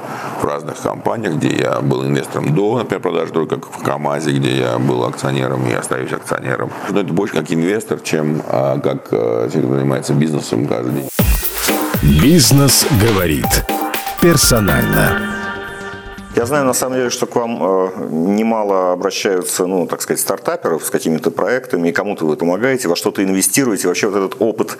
в 0.41 0.45
разных 0.45 0.81
компаниях, 0.81 1.35
где 1.35 1.49
я 1.49 1.81
был 1.81 2.05
инвестором 2.05 2.55
до, 2.55 2.79
например, 2.79 3.01
продажи 3.01 3.33
только 3.33 3.57
в 3.61 3.83
КАМАЗе, 3.83 4.33
где 4.33 4.57
я 4.57 4.79
был 4.79 5.05
акционером 5.05 5.67
и 5.69 5.73
остаюсь 5.73 6.13
акционером. 6.13 6.71
Но 6.91 7.01
это 7.01 7.13
больше 7.13 7.35
как 7.35 7.53
инвестор, 7.53 8.01
чем 8.01 8.43
а, 8.73 8.81
как 8.81 9.09
а, 9.13 9.49
человек, 9.51 9.71
занимается 9.71 10.15
бизнесом 10.15 10.67
каждый 10.67 10.93
день. 10.93 11.09
Бизнес 12.21 12.87
говорит 13.01 13.65
персонально. 14.21 15.33
Я 16.35 16.47
знаю, 16.47 16.65
на 16.65 16.73
самом 16.73 16.97
деле, 16.97 17.11
что 17.11 17.27
к 17.27 17.37
вам 17.37 17.59
э, 17.63 17.91
немало 18.11 18.93
обращаются, 18.93 19.67
ну, 19.67 19.87
так 19.87 20.01
сказать, 20.01 20.19
стартаперов 20.19 20.83
с 20.83 20.89
какими-то 20.89 21.31
проектами, 21.31 21.91
и 21.91 21.93
кому-то 21.93 22.25
вы 22.25 22.37
помогаете, 22.37 22.89
во 22.89 22.97
что-то 22.97 23.23
инвестируете. 23.23 23.87
Вообще 23.87 24.09
вот 24.09 24.17
этот 24.17 24.41
опыт 24.41 24.79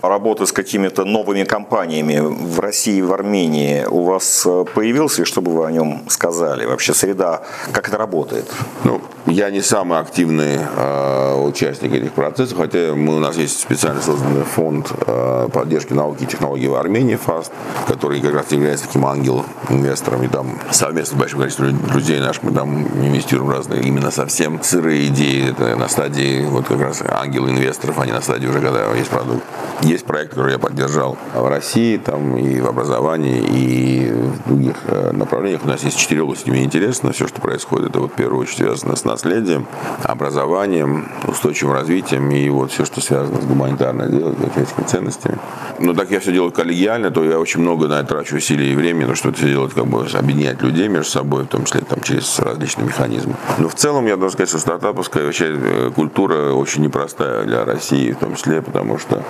работы 0.00 0.46
с 0.46 0.52
какими-то 0.52 1.04
новыми 1.04 1.44
компаниями 1.44 2.20
в 2.20 2.58
России, 2.58 3.02
в 3.02 3.12
Армении 3.12 3.84
у 3.84 4.04
вас 4.04 4.44
э, 4.46 4.64
появился, 4.74 5.22
и 5.22 5.24
что 5.26 5.42
бы 5.42 5.52
вы 5.52 5.66
о 5.66 5.70
нем 5.70 6.04
сказали? 6.08 6.64
Вообще 6.64 6.94
среда, 6.94 7.42
как 7.72 7.88
это 7.88 7.98
работает? 7.98 8.50
Ну, 8.84 9.02
я 9.26 9.50
не 9.50 9.62
самый 9.62 9.98
активный 9.98 10.58
э, 10.58 11.34
участник 11.42 11.94
этих 11.94 12.12
процессов, 12.12 12.58
хотя 12.58 12.94
мы, 12.94 13.16
у 13.16 13.20
нас 13.20 13.36
есть 13.36 13.58
специально 13.58 14.00
созданный 14.02 14.44
фонд 14.44 14.92
э, 15.06 15.48
поддержки 15.52 15.92
науки 15.94 16.24
и 16.24 16.26
технологий 16.26 16.68
в 16.68 16.74
Армении, 16.74 17.16
ФАСТ, 17.16 17.50
который 17.88 18.20
как 18.20 18.34
раз 18.34 18.52
является 18.52 18.86
таким 18.86 19.06
ангел-инвестором, 19.06 20.22
и 20.24 20.28
там 20.28 20.58
совместно 20.70 21.16
с 21.16 21.18
большим 21.18 21.38
количеством 21.40 21.78
друзей 21.88 22.20
наших 22.20 22.42
мы 22.42 22.52
там 22.52 22.86
инвестируем 22.86 23.50
разные 23.50 23.82
именно 23.82 24.10
совсем 24.10 24.62
сырые 24.62 25.06
идеи. 25.08 25.50
Это 25.50 25.76
на 25.76 25.88
стадии 25.88 26.44
вот 26.44 26.66
как 26.66 26.80
раз 26.80 27.02
ангел-инвесторов, 27.06 27.98
а 27.98 28.06
не 28.06 28.12
на 28.12 28.20
стадии 28.20 28.46
уже, 28.46 28.60
когда 28.60 28.92
есть 28.94 29.10
продукт. 29.10 29.42
Есть 29.82 30.04
проект, 30.04 30.30
который 30.30 30.52
я 30.52 30.58
поддержал 30.58 31.16
в 31.34 31.48
России, 31.48 31.96
там 31.96 32.36
и 32.36 32.60
в 32.60 32.68
образовании, 32.68 33.42
и 33.42 34.12
в 34.12 34.48
других 34.48 34.76
э, 34.86 35.12
направлениях. 35.12 35.62
У 35.64 35.68
нас 35.68 35.82
есть 35.82 35.98
четыре 35.98 36.22
области, 36.22 36.50
мне 36.50 36.64
интересно. 36.64 37.12
Все, 37.12 37.26
что 37.26 37.40
происходит, 37.40 37.90
это 37.90 38.00
вот 38.00 38.12
в 38.12 38.14
первую 38.14 38.42
очередь 38.42 38.58
связано 38.58 38.96
с 38.96 39.04
наследием, 39.14 39.66
образованием, 40.02 41.08
устойчивым 41.26 41.74
развитием 41.74 42.30
и 42.30 42.48
вот 42.48 42.72
все, 42.72 42.84
что 42.84 43.00
связано 43.00 43.40
с 43.40 43.44
гуманитарной 43.44 44.10
делом, 44.10 44.36
человеческими 44.36 44.84
ценностями. 44.84 45.38
Но 45.78 45.94
так 45.94 46.10
я 46.10 46.20
все 46.20 46.32
делаю 46.32 46.52
коллегиально, 46.52 47.10
то 47.10 47.24
я 47.24 47.38
очень 47.38 47.60
много 47.60 47.86
на 47.86 48.00
это 48.00 48.08
трачу 48.08 48.36
усилий 48.36 48.72
и 48.72 48.74
времени, 48.74 49.04
но 49.04 49.14
что 49.14 49.30
это 49.30 49.42
делать, 49.42 49.72
как 49.72 49.86
бы 49.86 50.06
объединять 50.12 50.62
людей 50.62 50.88
между 50.88 51.10
собой, 51.10 51.44
в 51.44 51.48
том 51.48 51.64
числе 51.64 51.82
там, 51.82 52.00
через 52.00 52.38
различные 52.38 52.86
механизмы. 52.86 53.34
Но 53.58 53.68
в 53.68 53.74
целом 53.74 54.06
я 54.06 54.16
должен 54.16 54.32
сказать, 54.32 54.48
что 54.48 54.58
стартаповская 54.58 55.24
вообще 55.24 55.56
э, 55.56 55.90
культура 55.94 56.52
очень 56.52 56.82
непростая 56.82 57.44
для 57.44 57.64
России, 57.64 58.12
в 58.12 58.18
том 58.18 58.34
числе, 58.34 58.62
потому 58.62 58.98
что 58.98 59.22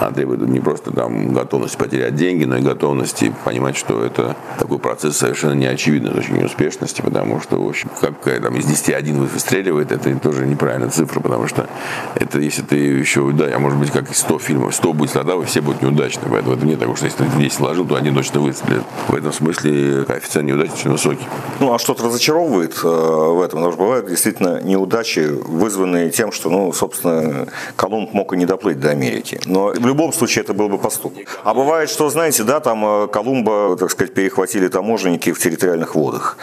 она 0.00 0.10
требует 0.10 0.40
не 0.42 0.60
просто 0.60 0.92
там 0.92 1.32
готовности 1.32 1.76
потерять 1.76 2.14
деньги, 2.14 2.44
но 2.44 2.56
и 2.56 2.62
готовности 2.62 3.32
понимать, 3.44 3.76
что 3.76 4.04
это 4.04 4.36
такой 4.58 4.78
процесс 4.78 5.16
совершенно 5.16 5.54
неочевидной 5.54 6.12
очень 6.12 6.42
успешности, 6.44 7.02
потому 7.02 7.40
что, 7.40 7.62
в 7.62 7.68
общем, 7.68 7.90
как 8.00 8.14
там, 8.40 8.56
из 8.56 8.66
10 8.66 8.90
один 8.90 9.23
выстреливает, 9.26 9.92
это 9.92 10.14
тоже 10.18 10.46
неправильная 10.46 10.90
цифра, 10.90 11.20
потому 11.20 11.46
что 11.46 11.68
это 12.14 12.38
если 12.38 12.62
ты 12.62 12.76
еще, 12.76 13.30
да, 13.32 13.46
а 13.54 13.58
может 13.58 13.78
быть, 13.78 13.90
как 13.90 14.10
и 14.10 14.14
100 14.14 14.38
фильмов, 14.38 14.74
100 14.74 14.92
будет 14.92 15.10
страдал, 15.10 15.42
все 15.44 15.60
будут 15.60 15.82
неудачны. 15.82 16.22
Поэтому 16.30 16.56
это 16.56 16.66
нет 16.66 16.78
такого, 16.78 16.96
что 16.96 17.06
если 17.06 17.24
ты 17.24 17.36
10 17.38 17.52
сложил, 17.52 17.86
то 17.86 17.96
один 17.96 18.14
точно 18.14 18.40
выстрелит. 18.40 18.82
В 19.08 19.14
этом 19.14 19.32
смысле 19.32 20.04
коэффициент 20.04 20.48
неудачи 20.48 20.72
очень 20.72 20.90
высокий. 20.90 21.26
Ну, 21.60 21.72
а 21.72 21.78
что-то 21.78 22.04
разочаровывает 22.04 22.74
э, 22.82 22.86
в 22.86 23.40
этом? 23.40 23.60
Потому 23.60 23.72
что 23.72 23.82
бывают 23.82 24.08
действительно 24.08 24.60
неудачи, 24.62 25.20
вызванные 25.20 26.10
тем, 26.10 26.32
что, 26.32 26.50
ну, 26.50 26.72
собственно, 26.72 27.46
Колумб 27.76 28.12
мог 28.12 28.32
и 28.32 28.36
не 28.36 28.46
доплыть 28.46 28.80
до 28.80 28.90
Америки. 28.90 29.40
Но 29.46 29.68
в 29.68 29.86
любом 29.86 30.12
случае 30.12 30.44
это 30.44 30.54
был 30.54 30.68
бы 30.68 30.78
поступок. 30.78 31.40
А 31.44 31.54
бывает, 31.54 31.88
что, 31.88 32.10
знаете, 32.10 32.42
да, 32.44 32.60
там 32.60 32.84
э, 32.84 33.08
Колумба, 33.08 33.76
так 33.76 33.90
сказать, 33.90 34.14
перехватили 34.14 34.68
таможенники 34.68 35.32
в 35.32 35.38
территориальных 35.38 35.94
водах. 35.94 36.36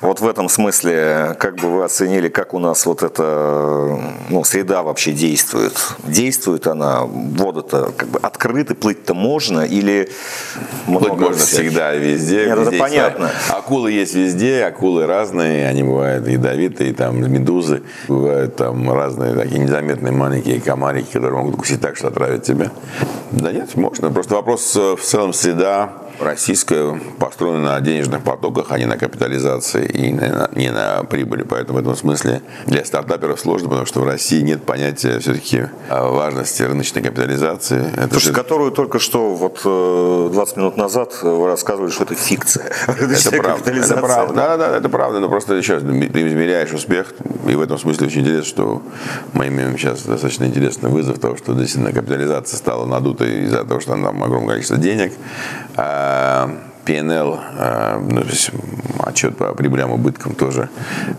Вот 0.00 0.20
в 0.20 0.28
этом 0.28 0.48
смысле, 0.48 1.36
как 1.38 1.56
бы 1.56 1.68
вы 1.68 1.84
оценили, 1.84 2.25
как 2.28 2.54
у 2.54 2.58
нас 2.58 2.86
вот 2.86 3.02
эта 3.02 3.98
ну, 4.30 4.44
среда 4.44 4.82
вообще 4.82 5.12
действует? 5.12 5.74
Действует 6.04 6.66
она, 6.66 7.02
воды-то 7.04 7.92
как 7.96 8.08
бы 8.08 8.18
открыты, 8.18 8.74
плыть-то 8.74 9.14
можно 9.14 9.60
или 9.60 10.08
много 10.86 11.08
Плыть 11.08 11.20
можно 11.20 11.36
всяких? 11.36 11.70
всегда, 11.70 11.92
везде. 11.94 12.46
Нет, 12.46 12.58
везде 12.58 12.76
это 12.76 12.84
понятно. 12.84 13.30
Акулы 13.50 13.92
есть 13.92 14.14
везде, 14.14 14.64
акулы 14.64 15.06
разные, 15.06 15.68
они 15.68 15.82
бывают 15.82 16.26
ядовитые, 16.26 16.92
там 16.94 17.20
медузы, 17.20 17.82
бывают 18.08 18.56
там 18.56 18.90
разные 18.92 19.34
такие 19.34 19.60
незаметные 19.60 20.12
маленькие 20.12 20.60
комарики, 20.60 21.12
которые 21.12 21.38
могут 21.38 21.54
укусить 21.54 21.80
так, 21.80 21.96
что 21.96 22.08
отравят 22.08 22.42
тебя. 22.42 22.70
Да 23.32 23.52
нет, 23.52 23.74
можно. 23.76 24.10
Просто 24.10 24.34
вопрос 24.34 24.76
э, 24.76 24.96
в 24.96 25.02
целом 25.02 25.32
среда, 25.32 25.90
российская 26.20 26.98
построена 27.18 27.74
на 27.74 27.80
денежных 27.80 28.22
потоках, 28.22 28.66
а 28.70 28.78
не 28.78 28.86
на 28.86 28.96
капитализации 28.96 29.86
и 29.86 30.10
не 30.10 30.70
на 30.70 31.04
прибыли. 31.04 31.42
Поэтому 31.42 31.78
в 31.78 31.82
этом 31.82 31.96
смысле 31.96 32.42
для 32.66 32.84
стартаперов 32.84 33.40
сложно, 33.40 33.68
потому 33.68 33.86
что 33.86 34.00
в 34.00 34.04
России 34.04 34.40
нет 34.40 34.64
понятия 34.64 35.18
все-таки 35.18 35.68
важности 35.88 36.62
рыночной 36.62 37.02
капитализации. 37.02 37.84
Это 37.96 38.10
Слушай, 38.10 38.26
же... 38.26 38.32
которую 38.32 38.72
только 38.72 38.98
что 38.98 39.34
вот 39.34 39.60
20 39.62 40.56
э, 40.56 40.60
минут 40.60 40.76
назад 40.76 41.14
вы 41.22 41.46
рассказывали, 41.46 41.90
что 41.90 42.04
это 42.04 42.14
фикция. 42.14 42.70
Это 42.86 43.30
правда. 43.36 43.70
Это 43.70 43.96
правда. 43.96 44.34
Да, 44.34 44.56
да, 44.56 44.68
да, 44.70 44.76
это 44.76 44.88
правда. 44.88 45.20
Но 45.20 45.28
просто 45.28 45.60
сейчас 45.62 45.82
измеряешь 45.82 46.72
успех. 46.72 47.14
И 47.46 47.54
в 47.54 47.60
этом 47.60 47.78
смысле 47.78 48.06
очень 48.06 48.22
интересно, 48.22 48.44
что 48.44 48.82
мы 49.32 49.48
имеем 49.48 49.78
сейчас 49.78 50.02
достаточно 50.02 50.44
интересный 50.44 50.90
вызов 50.90 51.18
того, 51.18 51.36
что 51.36 51.54
действительно 51.54 51.92
капитализация 51.92 52.56
стала 52.56 52.86
надутой 52.86 53.44
из-за 53.44 53.64
того, 53.64 53.80
что 53.80 53.92
там 53.92 54.22
огромное 54.22 54.50
количество 54.50 54.76
денег. 54.76 55.12
А 55.76 56.05
PNL, 56.86 57.40
э, 57.58 57.98
ну, 57.98 58.20
то 58.20 58.26
отчет 59.00 59.36
по 59.36 59.52
прибылям 59.54 59.90
и 59.90 59.94
убыткам 59.94 60.34
тоже 60.34 60.68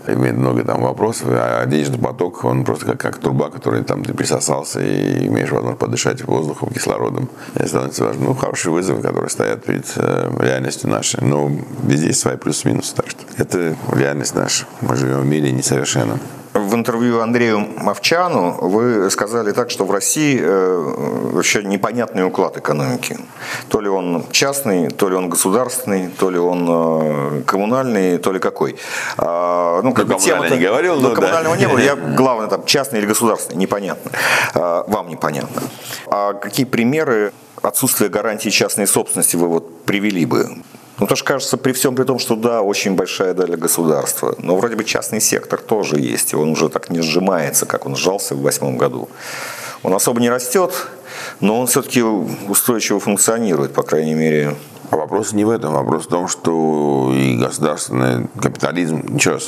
имеет 0.06 0.36
много 0.36 0.64
там 0.64 0.82
вопросов, 0.82 1.28
а 1.30 1.64
денежный 1.66 1.98
поток, 1.98 2.44
он 2.44 2.64
просто 2.64 2.86
как, 2.86 3.00
как 3.00 3.18
труба, 3.18 3.50
который 3.50 3.84
там 3.84 4.04
ты 4.04 4.14
присосался 4.14 4.80
и 4.80 5.26
имеешь 5.26 5.50
возможность 5.50 5.78
подышать 5.78 6.24
воздухом, 6.24 6.70
кислородом. 6.70 7.28
Это 7.54 7.68
становится 7.68 8.04
важно. 8.04 8.24
Ну, 8.26 8.34
хорошие 8.34 8.72
вызовы, 8.72 9.02
которые 9.02 9.30
стоят 9.30 9.64
перед 9.64 9.86
э, 9.96 10.30
реальностью 10.40 10.88
нашей. 10.88 11.22
Но 11.22 11.50
везде 11.82 12.08
есть 12.08 12.20
свои 12.20 12.36
плюсы-минусы, 12.36 12.94
так 12.94 13.10
что 13.10 13.20
это 13.36 13.76
реальность 13.92 14.34
наша. 14.34 14.64
Мы 14.80 14.96
живем 14.96 15.20
в 15.20 15.26
мире 15.26 15.52
несовершенном 15.52 16.20
в 16.58 16.74
интервью 16.74 17.20
Андрею 17.20 17.66
Мовчану 17.76 18.52
вы 18.60 19.10
сказали 19.10 19.52
так, 19.52 19.70
что 19.70 19.84
в 19.84 19.90
России 19.90 20.38
э, 20.40 21.30
вообще 21.32 21.62
непонятный 21.62 22.26
уклад 22.26 22.56
экономики. 22.56 23.18
То 23.68 23.80
ли 23.80 23.88
он 23.88 24.24
частный, 24.30 24.88
то 24.88 25.08
ли 25.08 25.16
он 25.16 25.28
государственный, 25.28 26.08
то 26.08 26.30
ли 26.30 26.38
он 26.38 26.66
э, 26.68 27.42
коммунальный, 27.46 28.18
то 28.18 28.32
ли 28.32 28.38
какой. 28.38 28.76
А, 29.16 29.80
ну, 29.82 29.92
как 29.92 30.08
ну, 30.08 30.14
бы 30.14 30.20
тема 30.20 30.48
не 30.48 30.58
говорил, 30.58 30.96
но, 30.96 31.08
ну, 31.08 31.14
коммунального 31.14 31.56
да. 31.56 31.60
не 31.60 31.68
было. 31.68 31.78
Я, 31.78 31.96
главное, 32.16 32.48
там, 32.48 32.64
частный 32.64 33.00
или 33.00 33.06
государственный, 33.06 33.58
непонятно. 33.58 34.10
А, 34.54 34.84
вам 34.88 35.08
непонятно. 35.08 35.62
А 36.06 36.34
какие 36.34 36.66
примеры 36.66 37.32
отсутствия 37.62 38.08
гарантии 38.08 38.50
частной 38.50 38.86
собственности 38.86 39.36
вы 39.36 39.48
вот 39.48 39.84
привели 39.84 40.26
бы? 40.26 40.48
Ну, 40.98 41.06
тоже 41.06 41.22
кажется, 41.22 41.56
при 41.56 41.72
всем 41.72 41.94
при 41.94 42.04
том, 42.04 42.18
что 42.18 42.34
да, 42.34 42.62
очень 42.62 42.96
большая 42.96 43.32
доля 43.32 43.56
государства, 43.56 44.34
но 44.38 44.56
вроде 44.56 44.74
бы 44.74 44.84
частный 44.84 45.20
сектор 45.20 45.60
тоже 45.60 46.00
есть, 46.00 46.32
и 46.32 46.36
он 46.36 46.50
уже 46.50 46.68
так 46.68 46.90
не 46.90 47.00
сжимается, 47.00 47.66
как 47.66 47.86
он 47.86 47.94
сжался 47.94 48.34
в 48.34 48.42
восьмом 48.42 48.76
году. 48.76 49.08
Он 49.84 49.94
особо 49.94 50.20
не 50.20 50.28
растет, 50.28 50.72
но 51.40 51.60
он 51.60 51.68
все-таки 51.68 52.02
устойчиво 52.02 52.98
функционирует, 52.98 53.72
по 53.74 53.84
крайней 53.84 54.14
мере. 54.14 54.56
А 54.90 54.96
вопрос 54.96 55.32
не 55.32 55.44
в 55.44 55.50
этом, 55.50 55.74
вопрос 55.74 56.06
в 56.06 56.08
том, 56.08 56.26
что 56.26 57.12
и 57.14 57.36
государственный 57.36 58.26
капитализм, 58.40 59.04
ничего, 59.06 59.38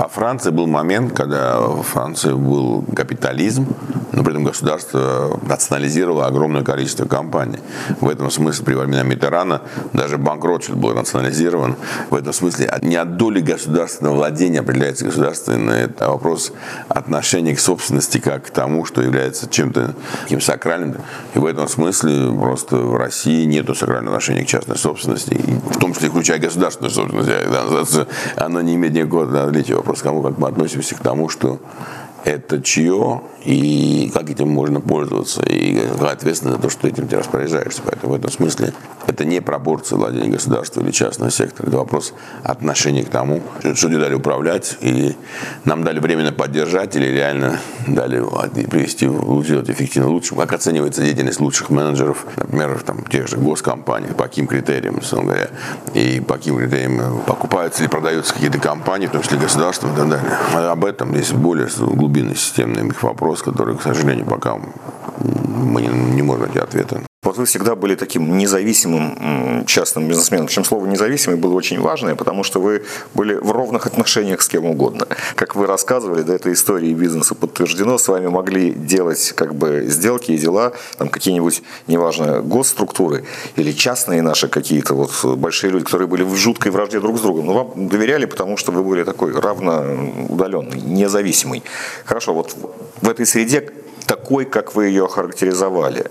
а 0.00 0.08
в 0.08 0.12
Франции 0.12 0.50
был 0.50 0.66
момент, 0.66 1.12
когда 1.12 1.60
в 1.60 1.82
Франции 1.82 2.32
был 2.32 2.82
капитализм, 2.96 3.66
но 4.12 4.24
при 4.24 4.32
этом 4.32 4.44
государство 4.44 5.38
национализировало 5.42 6.26
огромное 6.26 6.62
количество 6.62 7.04
компаний. 7.04 7.58
В 8.00 8.08
этом 8.08 8.30
смысле 8.30 8.64
при 8.64 8.74
времена 8.74 9.02
Митерана 9.02 9.60
даже 9.92 10.16
банк 10.16 10.42
Ротшильд 10.42 10.78
был 10.78 10.94
национализирован. 10.94 11.76
В 12.08 12.14
этом 12.14 12.32
смысле 12.32 12.72
не 12.80 12.96
от 12.96 13.18
доли 13.18 13.40
государственного 13.40 14.14
владения 14.14 14.60
определяется 14.60 15.04
государственный 15.04 15.80
это 15.82 16.08
вопрос 16.08 16.52
отношения 16.88 17.54
к 17.54 17.60
собственности 17.60 18.18
как 18.18 18.46
к 18.46 18.50
тому, 18.50 18.86
что 18.86 19.02
является 19.02 19.50
чем-то 19.50 19.94
таким 20.22 20.40
сакральным. 20.40 20.96
И 21.34 21.38
в 21.38 21.44
этом 21.44 21.68
смысле 21.68 22.32
просто 22.32 22.76
в 22.76 22.96
России 22.96 23.44
нет 23.44 23.66
сакрального 23.76 24.16
отношения 24.16 24.44
к 24.44 24.48
частной 24.48 24.78
собственности, 24.78 25.38
в 25.70 25.78
том 25.78 25.92
числе 25.92 26.08
включая 26.08 26.38
государственную 26.38 26.90
собственность. 26.90 28.08
Оно 28.36 28.62
не 28.62 28.76
имеет 28.76 28.94
никакого 28.94 29.44
отличия. 29.44 29.76
Вопрос, 29.90 30.02
кому 30.02 30.22
как 30.22 30.38
мы 30.38 30.46
относимся 30.46 30.94
к 30.94 31.00
тому, 31.00 31.28
что 31.28 31.58
это 32.24 32.60
чье 32.62 33.22
и 33.44 34.10
как 34.12 34.28
этим 34.28 34.48
можно 34.48 34.80
пользоваться, 34.80 35.42
и 35.42 35.88
какая 35.92 36.12
ответственность 36.12 36.58
за 36.58 36.62
то, 36.62 36.70
что 36.70 36.88
этим 36.88 37.08
ты 37.08 37.16
распоряжаешься. 37.16 37.80
Поэтому 37.84 38.12
в 38.12 38.16
этом 38.16 38.30
смысле 38.30 38.74
это 39.06 39.24
не 39.24 39.40
пропорция 39.40 39.96
владения 39.96 40.28
государства 40.28 40.80
или 40.80 40.90
частного 40.90 41.30
сектора, 41.30 41.68
это 41.68 41.78
вопрос 41.78 42.12
отношения 42.42 43.02
к 43.02 43.08
тому, 43.08 43.40
что 43.60 43.88
тебе 43.88 43.98
дали 43.98 44.14
управлять, 44.14 44.76
или 44.80 45.16
нам 45.64 45.84
дали 45.84 46.00
временно 46.00 46.32
поддержать, 46.32 46.96
или 46.96 47.06
реально 47.06 47.58
дали 47.86 48.22
привести, 48.66 49.08
сделать 49.42 49.70
эффективно 49.70 50.10
лучше. 50.10 50.34
Как 50.34 50.52
оценивается 50.52 51.02
деятельность 51.02 51.40
лучших 51.40 51.70
менеджеров, 51.70 52.26
например, 52.36 52.82
там, 52.84 53.04
тех 53.04 53.26
же 53.26 53.36
госкомпаний, 53.36 54.08
по 54.08 54.24
каким 54.24 54.46
критериям, 54.46 55.00
говоря, 55.10 55.48
и 55.94 56.20
по 56.20 56.34
каким 56.34 56.58
критериям 56.58 57.22
покупаются 57.26 57.82
или 57.82 57.90
продаются 57.90 58.34
какие-то 58.34 58.58
компании, 58.58 59.06
в 59.06 59.10
том 59.10 59.22
числе 59.22 59.38
государства 59.38 59.88
и 59.88 59.96
так 59.96 60.08
далее. 60.08 60.70
Об 60.70 60.84
этом 60.84 61.14
есть 61.14 61.32
более 61.32 61.68
глубинный 62.10 62.34
системный 62.34 62.90
вопрос, 63.02 63.42
который, 63.42 63.76
к 63.76 63.82
сожалению, 63.82 64.26
пока 64.26 64.56
мы 64.56 65.80
не, 65.80 65.88
не 65.88 66.22
можем 66.22 66.42
найти 66.42 66.58
ответа. 66.58 67.09
Вот 67.22 67.36
вы 67.36 67.44
всегда 67.44 67.76
были 67.76 67.96
таким 67.96 68.38
независимым 68.38 69.66
частным 69.66 70.08
бизнесменом. 70.08 70.46
Причем 70.46 70.64
слово 70.64 70.86
«независимый» 70.86 71.36
было 71.36 71.52
очень 71.52 71.78
важное, 71.78 72.14
потому 72.14 72.44
что 72.44 72.62
вы 72.62 72.82
были 73.12 73.34
в 73.34 73.50
ровных 73.52 73.84
отношениях 73.86 74.40
с 74.40 74.48
кем 74.48 74.64
угодно. 74.64 75.06
Как 75.34 75.54
вы 75.54 75.66
рассказывали, 75.66 76.22
да, 76.22 76.34
этой 76.34 76.54
истории 76.54 76.94
бизнеса 76.94 77.34
подтверждено, 77.34 77.98
с 77.98 78.08
вами 78.08 78.28
могли 78.28 78.70
делать 78.70 79.34
как 79.36 79.54
бы 79.54 79.84
сделки 79.86 80.32
и 80.32 80.38
дела, 80.38 80.72
там 80.96 81.10
какие-нибудь, 81.10 81.62
неважно, 81.88 82.40
госструктуры 82.40 83.26
или 83.56 83.72
частные 83.72 84.22
наши 84.22 84.48
какие-то 84.48 84.94
вот 84.94 85.22
большие 85.36 85.72
люди, 85.72 85.84
которые 85.84 86.08
были 86.08 86.22
в 86.22 86.34
жуткой 86.36 86.72
вражде 86.72 87.00
друг 87.00 87.18
с 87.18 87.20
другом. 87.20 87.44
Но 87.44 87.52
вам 87.52 87.88
доверяли, 87.88 88.24
потому 88.24 88.56
что 88.56 88.72
вы 88.72 88.82
были 88.82 89.04
такой 89.04 89.38
равно 89.38 90.24
удаленный, 90.30 90.80
независимый. 90.80 91.62
Хорошо, 92.06 92.32
вот 92.32 92.56
в 93.02 93.08
этой 93.10 93.26
среде 93.26 93.70
такой, 94.06 94.46
как 94.46 94.74
вы 94.74 94.86
ее 94.86 95.04
охарактеризовали, 95.04 96.06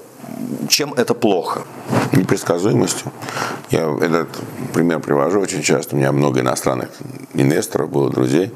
чем 0.69 0.93
это 0.93 1.13
плохо? 1.13 1.65
Непредсказуемостью. 2.11 3.11
Я 3.69 3.89
этот 4.01 4.29
пример 4.73 4.99
привожу 4.99 5.39
очень 5.39 5.61
часто. 5.61 5.95
У 5.95 5.99
меня 5.99 6.11
много 6.11 6.39
иностранных 6.39 6.89
инвесторов 7.33 7.89
было, 7.89 8.09
друзей, 8.09 8.51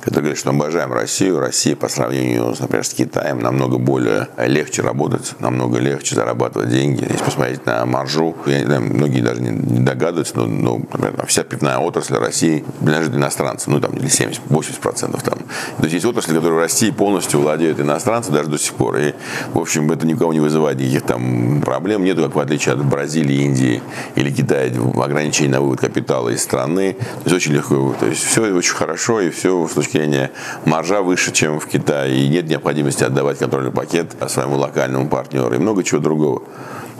которые 0.00 0.22
говорят, 0.22 0.38
что 0.38 0.50
обожаем 0.50 0.92
Россию. 0.92 1.40
Россия 1.40 1.76
по 1.76 1.88
сравнению, 1.88 2.54
например, 2.58 2.84
с 2.84 2.94
Китаем 2.94 3.40
намного 3.40 3.78
более 3.78 4.28
легче 4.38 4.82
работать, 4.82 5.34
намного 5.40 5.78
легче 5.78 6.14
зарабатывать 6.14 6.70
деньги. 6.70 7.02
Если 7.02 7.24
посмотреть 7.24 7.66
на 7.66 7.84
маржу, 7.84 8.34
я 8.46 8.60
не 8.60 8.66
знаю, 8.66 8.82
многие 8.82 9.20
даже 9.20 9.42
не 9.42 9.84
догадываются, 9.84 10.36
но, 10.36 10.46
но 10.46 10.78
например, 10.78 11.26
вся 11.26 11.42
пивная 11.42 11.78
отрасль 11.78 12.14
России 12.16 12.64
принадлежит 12.80 13.14
иностранцам, 13.14 13.74
ну 13.74 13.80
там 13.80 13.92
или 13.96 14.06
70-80% 14.06 15.22
там. 15.22 15.38
То 15.78 15.82
есть 15.82 15.94
есть 15.94 16.06
отрасли, 16.06 16.34
которые 16.34 16.54
в 16.54 16.60
России 16.60 16.90
полностью 16.90 17.40
владеют 17.40 17.80
иностранцы 17.80 18.30
даже 18.30 18.48
до 18.48 18.58
сих 18.58 18.74
пор. 18.74 18.96
И, 18.96 19.14
в 19.52 19.58
общем, 19.58 19.90
это 19.92 20.06
никого 20.06 20.32
не 20.32 20.40
вызывает 20.40 20.78
никаких 20.78 21.02
там 21.02 21.62
проблем. 21.62 22.04
Нету, 22.04 22.22
как 22.22 22.34
в 22.34 22.38
отличие 22.38 22.74
от 22.74 22.84
Бразилии, 22.94 23.42
Индии 23.42 23.82
или 24.14 24.30
Китая, 24.30 24.70
ограничений 25.02 25.48
на 25.48 25.60
вывод 25.60 25.80
капитала 25.80 26.28
из 26.28 26.42
страны. 26.42 26.96
То 27.24 27.30
есть 27.30 27.36
очень 27.36 27.54
легко. 27.54 27.94
То 27.98 28.06
есть 28.06 28.22
все 28.22 28.40
очень 28.40 28.74
хорошо, 28.74 29.20
и 29.20 29.30
все 29.30 29.66
с 29.66 29.72
точки 29.72 29.98
зрения 29.98 30.30
маржа 30.64 31.02
выше, 31.02 31.32
чем 31.32 31.58
в 31.58 31.66
Китае. 31.66 32.14
И 32.16 32.28
нет 32.28 32.48
необходимости 32.48 33.02
отдавать 33.02 33.38
контрольный 33.38 33.72
пакет 33.72 34.12
своему 34.28 34.56
локальному 34.56 35.08
партнеру 35.08 35.54
и 35.54 35.58
много 35.58 35.82
чего 35.82 36.00
другого 36.00 36.42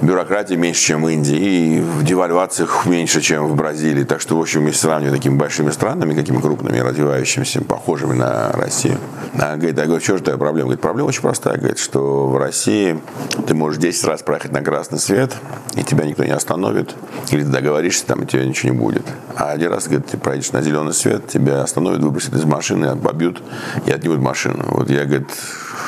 бюрократии 0.02 0.54
меньше, 0.54 0.83
чем 0.83 1.02
в 1.02 1.09
Индии, 1.09 1.37
и 1.37 1.80
в 1.80 2.04
девальвациях 2.04 2.87
меньше, 2.87 3.20
чем 3.20 3.46
в 3.46 3.54
Бразилии. 3.54 4.04
Так 4.04 4.20
что, 4.20 4.37
в 4.37 4.40
общем, 4.40 4.66
если 4.66 4.80
сравнивать 4.80 5.14
такими 5.14 5.37
большими 5.37 5.70
странами, 5.70 6.14
какими 6.14 6.40
крупными, 6.40 6.78
развивающимися, 6.78 7.62
похожими 7.62 8.14
на 8.14 8.50
Россию. 8.52 8.98
А, 9.37 9.57
говорит, 9.57 9.77
я 9.79 9.87
говорю, 9.87 10.01
что 10.01 10.16
же 10.16 10.23
такая 10.23 10.38
проблема? 10.38 10.66
Говорит, 10.66 10.81
проблема 10.81 11.09
очень 11.09 11.23
простая. 11.23 11.57
Говорит, 11.57 11.79
что 11.79 12.29
в 12.29 12.37
России 12.37 13.01
ты 13.47 13.55
можешь 13.55 13.81
10 13.81 14.05
раз 14.05 14.23
проехать 14.23 14.53
на 14.53 14.62
красный 14.62 14.99
свет, 14.99 15.33
и 15.75 15.83
тебя 15.83 16.05
никто 16.05 16.25
не 16.25 16.31
остановит. 16.31 16.94
Или 17.31 17.42
ты 17.42 17.49
договоришься, 17.49 18.07
там, 18.07 18.23
и 18.23 18.27
тебе 18.27 18.47
ничего 18.47 18.73
не 18.73 18.79
будет. 18.79 19.03
А 19.37 19.51
один 19.51 19.73
раз, 19.73 19.88
говорит, 19.88 20.07
ты 20.07 20.18
проедешь 20.18 20.53
на 20.53 20.62
зеленый 20.62 20.94
свет, 20.94 21.27
тебя 21.27 21.62
остановят, 21.62 22.01
выбросят 22.01 22.35
из 22.35 22.44
машины, 22.44 22.94
побьют 22.97 23.42
и 23.87 23.90
отнимут 23.90 24.20
машину. 24.20 24.64
Вот 24.68 24.88
я, 24.88 25.05
говорит, 25.05 25.29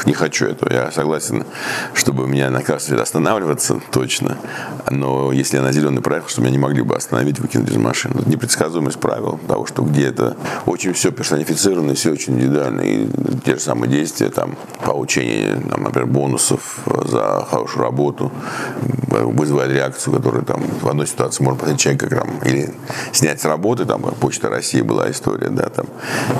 не 0.05 0.13
хочу 0.13 0.47
этого. 0.47 0.73
Я 0.73 0.91
согласен, 0.91 1.45
чтобы 1.95 2.27
меня 2.27 2.51
на 2.51 2.63
красный 2.63 2.89
свет 2.89 3.01
останавливаться, 3.01 3.81
точно. 3.93 4.37
Но 4.91 5.33
если 5.33 5.57
я 5.57 5.63
на 5.63 5.73
зеленый 5.73 6.03
проехал, 6.03 6.29
что 6.29 6.41
меня 6.41 6.51
не 6.51 6.59
могли 6.59 6.83
бы 6.83 6.97
остановить, 6.97 7.39
выкинуть 7.39 7.71
из 7.71 7.77
машины. 7.77 8.21
Это 8.21 8.29
непредсказуемость 8.29 8.99
правил 8.99 9.39
того, 9.49 9.67
что 9.67 9.83
где 9.83 10.07
это 10.07 10.37
очень 10.67 10.93
все 10.93 11.11
персонифицировано, 11.11 11.95
все 11.95 12.13
очень 12.13 12.35
индивидуально. 12.35 12.81
И 12.83 13.09
те 13.45 13.55
же 13.55 13.61
самые 13.61 13.91
действия, 13.91 14.29
там, 14.29 14.57
получение, 14.85 15.57
там, 15.71 15.83
например, 15.83 16.09
бонусов 16.09 16.79
за 17.05 17.47
хорошую 17.49 17.85
работу, 17.85 18.33
вызывает 19.09 19.73
реакцию, 19.73 20.15
которая 20.17 20.43
там 20.43 20.63
в 20.83 20.89
одной 20.89 21.07
ситуации 21.07 21.43
может 21.43 21.61
посадить 21.61 21.81
человека 21.81 22.09
там, 22.09 22.29
или 22.45 22.75
снять 23.13 23.41
с 23.41 23.45
работы, 23.45 23.85
там, 23.85 24.03
Почта 24.03 24.49
России 24.49 24.83
была 24.83 25.11
история, 25.11 25.49
да, 25.49 25.69
там, 25.69 25.87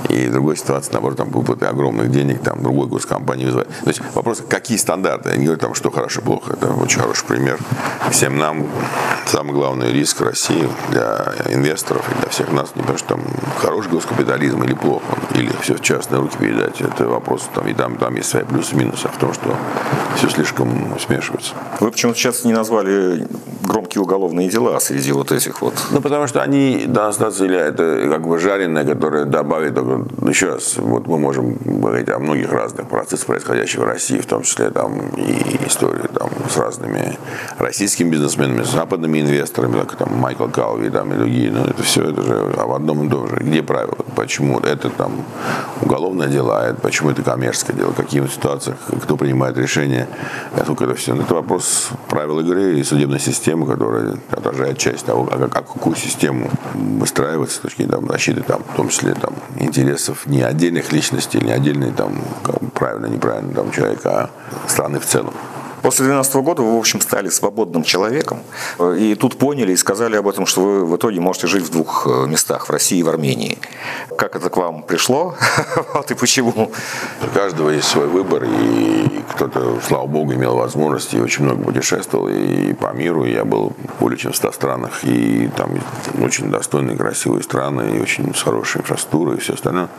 и 0.09 0.27
в 0.27 0.31
другой 0.31 0.57
ситуации, 0.57 0.91
наоборот, 0.93 1.17
там, 1.17 1.29
выплаты 1.29 1.65
огромных 1.65 2.11
денег, 2.11 2.41
там, 2.41 2.61
другой 2.61 2.87
госкомпании 2.87 3.45
вызывает. 3.45 3.69
То 3.83 3.89
есть 3.89 4.01
вопрос, 4.13 4.43
какие 4.47 4.77
стандарты? 4.77 5.29
Я 5.29 5.37
не 5.37 5.45
говорю, 5.45 5.59
там, 5.59 5.73
что 5.73 5.91
хорошо, 5.91 6.21
плохо. 6.21 6.53
Это 6.53 6.71
очень 6.73 6.99
хороший 6.99 7.25
пример. 7.25 7.57
Всем 8.11 8.37
нам 8.37 8.67
самый 9.25 9.53
главный 9.53 9.91
риск 9.91 10.21
России 10.21 10.67
для 10.89 11.33
инвесторов 11.49 12.07
и 12.11 12.19
для 12.19 12.29
всех 12.29 12.51
нас, 12.51 12.71
не 12.75 12.81
потому 12.81 12.97
что 12.97 13.07
там 13.09 13.21
хороший 13.57 13.89
госкапитализм 13.91 14.63
или 14.63 14.73
плохо, 14.73 15.05
или 15.35 15.51
все 15.61 15.75
в 15.75 15.81
частные 15.81 16.21
руки 16.21 16.37
передать. 16.37 16.81
Это 16.87 17.07
вопрос, 17.07 17.49
там, 17.53 17.67
и 17.67 17.73
там, 17.73 17.97
там 17.97 18.15
есть 18.15 18.29
свои 18.29 18.43
плюсы 18.43 18.73
и 18.73 18.77
минусы, 18.77 19.07
а 19.07 19.09
в 19.09 19.17
том, 19.17 19.33
что 19.33 19.55
все 20.17 20.29
слишком 20.29 20.99
смешивается. 20.99 21.53
Вы 21.79 21.91
почему-то 21.91 22.17
сейчас 22.17 22.43
не 22.43 22.53
назвали 22.53 23.27
громкие 23.63 24.01
уголовные 24.01 24.49
дела 24.49 24.79
среди 24.79 25.11
вот 25.11 25.31
этих 25.31 25.61
вот? 25.61 25.73
Ну, 25.91 26.01
потому 26.01 26.27
что 26.27 26.41
они, 26.41 26.85
данная 26.87 27.13
ситуация, 27.13 27.49
это 27.49 28.07
как 28.09 28.27
бы 28.27 28.39
жареное, 28.39 28.85
которое 28.85 29.25
добавит, 29.25 29.75
только, 29.75 30.05
еще 30.27 30.53
раз, 30.53 30.77
вот 30.77 31.07
мы 31.07 31.19
можем 31.19 31.57
говорить 31.63 32.09
о 32.09 32.19
многих 32.19 32.51
разных 32.51 32.87
процессах, 32.87 33.27
происходящих 33.27 33.79
в 33.79 33.83
России, 33.83 34.19
в 34.19 34.25
том 34.25 34.43
числе 34.43 34.69
там 34.71 34.99
и 35.17 35.65
истории 35.67 36.07
там 36.13 36.29
с 36.49 36.57
разными 36.57 37.17
российскими 37.59 38.09
бизнесменами, 38.09 38.63
с 38.63 38.71
западными 38.71 39.21
инвесторами, 39.21 39.79
как 39.81 39.95
там 39.97 40.15
Майкл 40.17 40.47
Калви 40.47 40.89
там, 40.89 41.13
и 41.13 41.17
другие, 41.17 41.51
но 41.51 41.65
это 41.65 41.83
все 41.83 42.09
это 42.09 42.23
же 42.23 42.33
в 42.55 42.73
одном 42.73 43.05
и 43.05 43.09
том 43.09 43.27
же. 43.27 43.35
Где 43.35 43.61
правила? 43.61 43.97
Почему 44.15 44.59
это 44.59 44.89
там 44.89 45.11
уголовное 45.81 46.27
дело, 46.27 46.59
а 46.59 46.69
это, 46.69 46.81
почему 46.81 47.11
это 47.11 47.21
коммерческое 47.21 47.75
дело, 47.75 47.91
в 47.91 47.95
каких 47.95 48.31
ситуациях, 48.31 48.77
кто 49.03 49.17
принимает 49.17 49.57
решение, 49.57 50.06
сколько 50.63 50.85
это 50.85 50.95
все. 50.95 51.15
Это 51.15 51.33
вопрос 51.33 51.89
правил 52.07 52.39
игры 52.39 52.79
и 52.79 52.83
судебной 52.83 53.19
системы, 53.19 53.65
которая 53.65 54.15
отражает 54.31 54.77
часть 54.77 55.05
того, 55.05 55.25
как, 55.25 55.51
как 55.51 55.67
какую 55.67 55.95
систему 55.95 56.49
выстраивать 56.73 57.51
с 57.51 57.57
точки 57.57 57.83
там, 57.83 58.07
защиты, 58.07 58.41
там, 58.41 58.61
в 58.63 58.75
том 58.75 58.89
числе 58.89 59.13
там, 59.13 59.33
интересов 59.59 60.25
не 60.25 60.41
отдельных 60.41 60.91
личностей, 60.91 61.39
не 61.39 61.51
отдельной 61.51 61.91
там, 61.91 62.21
правильно, 62.73 63.07
неправильно 63.07 63.53
там, 63.53 63.71
человека, 63.71 64.09
а 64.09 64.29
страны 64.69 64.99
в 64.99 65.05
целом. 65.05 65.33
После 65.81 66.05
2012 66.05 66.35
года 66.35 66.61
вы, 66.63 66.75
в 66.75 66.79
общем, 66.79 67.01
стали 67.01 67.29
свободным 67.29 67.83
человеком. 67.83 68.39
И 68.97 69.15
тут 69.15 69.37
поняли 69.37 69.73
и 69.73 69.77
сказали 69.77 70.15
об 70.15 70.27
этом, 70.27 70.45
что 70.45 70.61
вы 70.61 70.85
в 70.85 70.95
итоге 70.95 71.19
можете 71.19 71.47
жить 71.47 71.63
в 71.63 71.69
двух 71.69 72.07
э, 72.07 72.25
местах, 72.27 72.67
в 72.67 72.71
России 72.71 72.99
и 72.99 73.03
в 73.03 73.09
Армении. 73.09 73.57
Как 74.17 74.35
это 74.35 74.49
к 74.49 74.57
вам 74.57 74.83
пришло? 74.83 75.35
вот 75.93 76.09
и 76.11 76.15
почему? 76.15 76.71
У 77.23 77.33
каждого 77.33 77.69
есть 77.69 77.87
свой 77.87 78.07
выбор, 78.07 78.43
и 78.45 79.23
кто-то, 79.33 79.79
слава 79.87 80.07
богу, 80.07 80.33
имел 80.33 80.55
возможность 80.55 81.13
и 81.13 81.21
очень 81.21 81.43
много 81.45 81.63
путешествовал 81.63 82.27
и 82.27 82.73
по 82.73 82.91
миру. 82.93 83.25
Я 83.25 83.45
был 83.45 83.73
более 83.99 84.17
чем 84.17 84.31
в 84.31 84.35
100 84.35 84.51
странах, 84.51 85.03
и 85.03 85.49
там 85.55 85.71
очень 86.19 86.49
достойные, 86.49 86.97
красивые 86.97 87.43
страны, 87.43 87.97
и 87.97 87.99
очень 87.99 88.33
с 88.33 88.41
хорошей 88.41 88.81
инфраструктурой 88.81 89.37
и 89.37 89.39
все 89.39 89.53
остальное. 89.53 89.89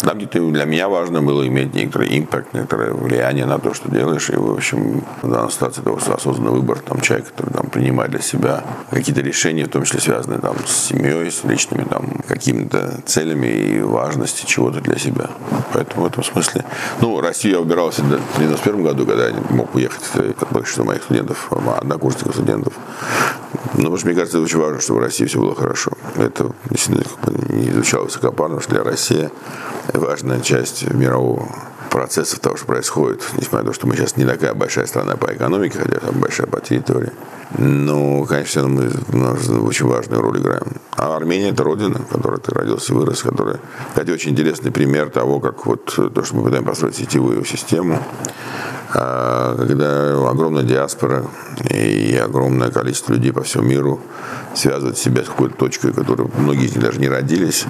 Там 0.00 0.18
где-то 0.18 0.50
для 0.50 0.64
меня 0.64 0.88
важно 0.88 1.22
было 1.22 1.46
иметь 1.46 1.74
некоторый 1.74 2.18
импакт, 2.18 2.52
некоторое 2.54 2.92
влияние 2.92 3.46
на 3.46 3.58
то, 3.58 3.72
что 3.72 3.90
делаешь. 3.90 4.30
И, 4.30 4.36
в 4.36 4.52
общем, 4.52 5.04
в 5.22 5.30
данной 5.30 5.50
ситуации 5.50 5.82
это 5.82 6.14
осознанный 6.14 6.52
выбор 6.52 6.78
там, 6.80 7.00
человека, 7.00 7.30
который 7.30 7.52
там, 7.52 7.66
принимает 7.66 8.10
для 8.10 8.20
себя 8.20 8.64
какие-то 8.90 9.20
решения, 9.20 9.64
в 9.64 9.68
том 9.68 9.84
числе 9.84 10.00
связанные 10.00 10.40
там, 10.40 10.56
с 10.66 10.88
семьей, 10.88 11.30
с 11.30 11.44
личными 11.44 11.84
там, 11.84 12.22
какими-то 12.26 13.00
целями 13.06 13.46
и 13.46 13.80
важностью 13.80 14.46
чего-то 14.46 14.80
для 14.80 14.98
себя. 14.98 15.30
Поэтому 15.72 16.04
в 16.04 16.06
этом 16.06 16.24
смысле... 16.24 16.64
Ну, 17.00 17.20
Россию 17.20 17.54
я 17.54 17.60
выбирался 17.60 18.02
в 18.02 18.06
1991 18.06 18.82
году, 18.82 19.06
когда 19.06 19.28
я 19.28 19.34
мог 19.50 19.74
уехать, 19.74 20.02
как 20.38 20.52
большинство 20.52 20.84
моих 20.84 21.02
студентов, 21.02 21.50
однокурсников 21.52 22.34
студентов. 22.34 22.74
Ну, 23.74 23.78
потому 23.78 23.96
что 23.96 24.06
мне 24.06 24.16
кажется, 24.16 24.38
это 24.38 24.44
очень 24.44 24.58
важно, 24.58 24.80
чтобы 24.80 25.00
в 25.00 25.02
России 25.02 25.26
все 25.26 25.38
было 25.38 25.54
хорошо. 25.54 25.92
Это 26.16 26.52
действительно 26.70 27.04
как 27.24 27.34
бы, 27.34 27.54
не 27.54 27.68
изучалось 27.70 28.14
высокопарно, 28.14 28.60
что 28.60 28.70
для 28.70 28.82
России 28.82 29.30
важная 29.92 30.40
часть 30.40 30.88
мирового 30.92 31.48
процессов 31.92 32.40
того, 32.40 32.56
что 32.56 32.66
происходит, 32.66 33.22
несмотря 33.36 33.60
на 33.60 33.66
то, 33.66 33.74
что 33.74 33.86
мы 33.86 33.94
сейчас 33.96 34.16
не 34.16 34.24
такая 34.24 34.54
большая 34.54 34.86
страна 34.86 35.16
по 35.16 35.32
экономике, 35.32 35.78
хотя 35.78 36.00
там 36.00 36.18
большая 36.18 36.46
по 36.46 36.60
территории. 36.60 37.12
Но, 37.58 38.24
конечно, 38.24 38.66
мы 38.66 38.90
очень 39.62 39.86
важную 39.86 40.22
роль 40.22 40.40
играем. 40.40 40.78
А 40.96 41.14
Армения– 41.14 41.50
это 41.50 41.62
родина, 41.64 41.98
в 41.98 42.06
которой 42.06 42.40
ты 42.40 42.52
родился 42.54 42.92
и 42.92 42.96
вырос, 42.96 43.22
которая, 43.22 43.60
кстати, 43.90 44.10
очень 44.10 44.30
интересный 44.30 44.70
пример 44.70 45.10
того, 45.10 45.38
как 45.38 45.66
вот 45.66 45.84
то, 46.14 46.24
что 46.24 46.36
мы 46.36 46.44
пытаемся 46.44 46.68
построить 46.68 46.96
сетевую 46.96 47.44
систему, 47.44 47.98
когда 48.92 50.28
огромная 50.28 50.64
диаспора 50.64 51.24
и 51.70 52.14
огромное 52.22 52.70
количество 52.70 53.14
людей 53.14 53.32
по 53.32 53.42
всему 53.42 53.64
миру 53.64 54.00
связывают 54.54 54.98
себя 54.98 55.24
с 55.24 55.28
какой-то 55.28 55.56
точкой, 55.56 55.92
которой 55.92 56.28
многие 56.36 56.66
из 56.66 56.74
них 56.74 56.84
даже 56.84 57.00
не 57.00 57.08
родились, 57.08 57.64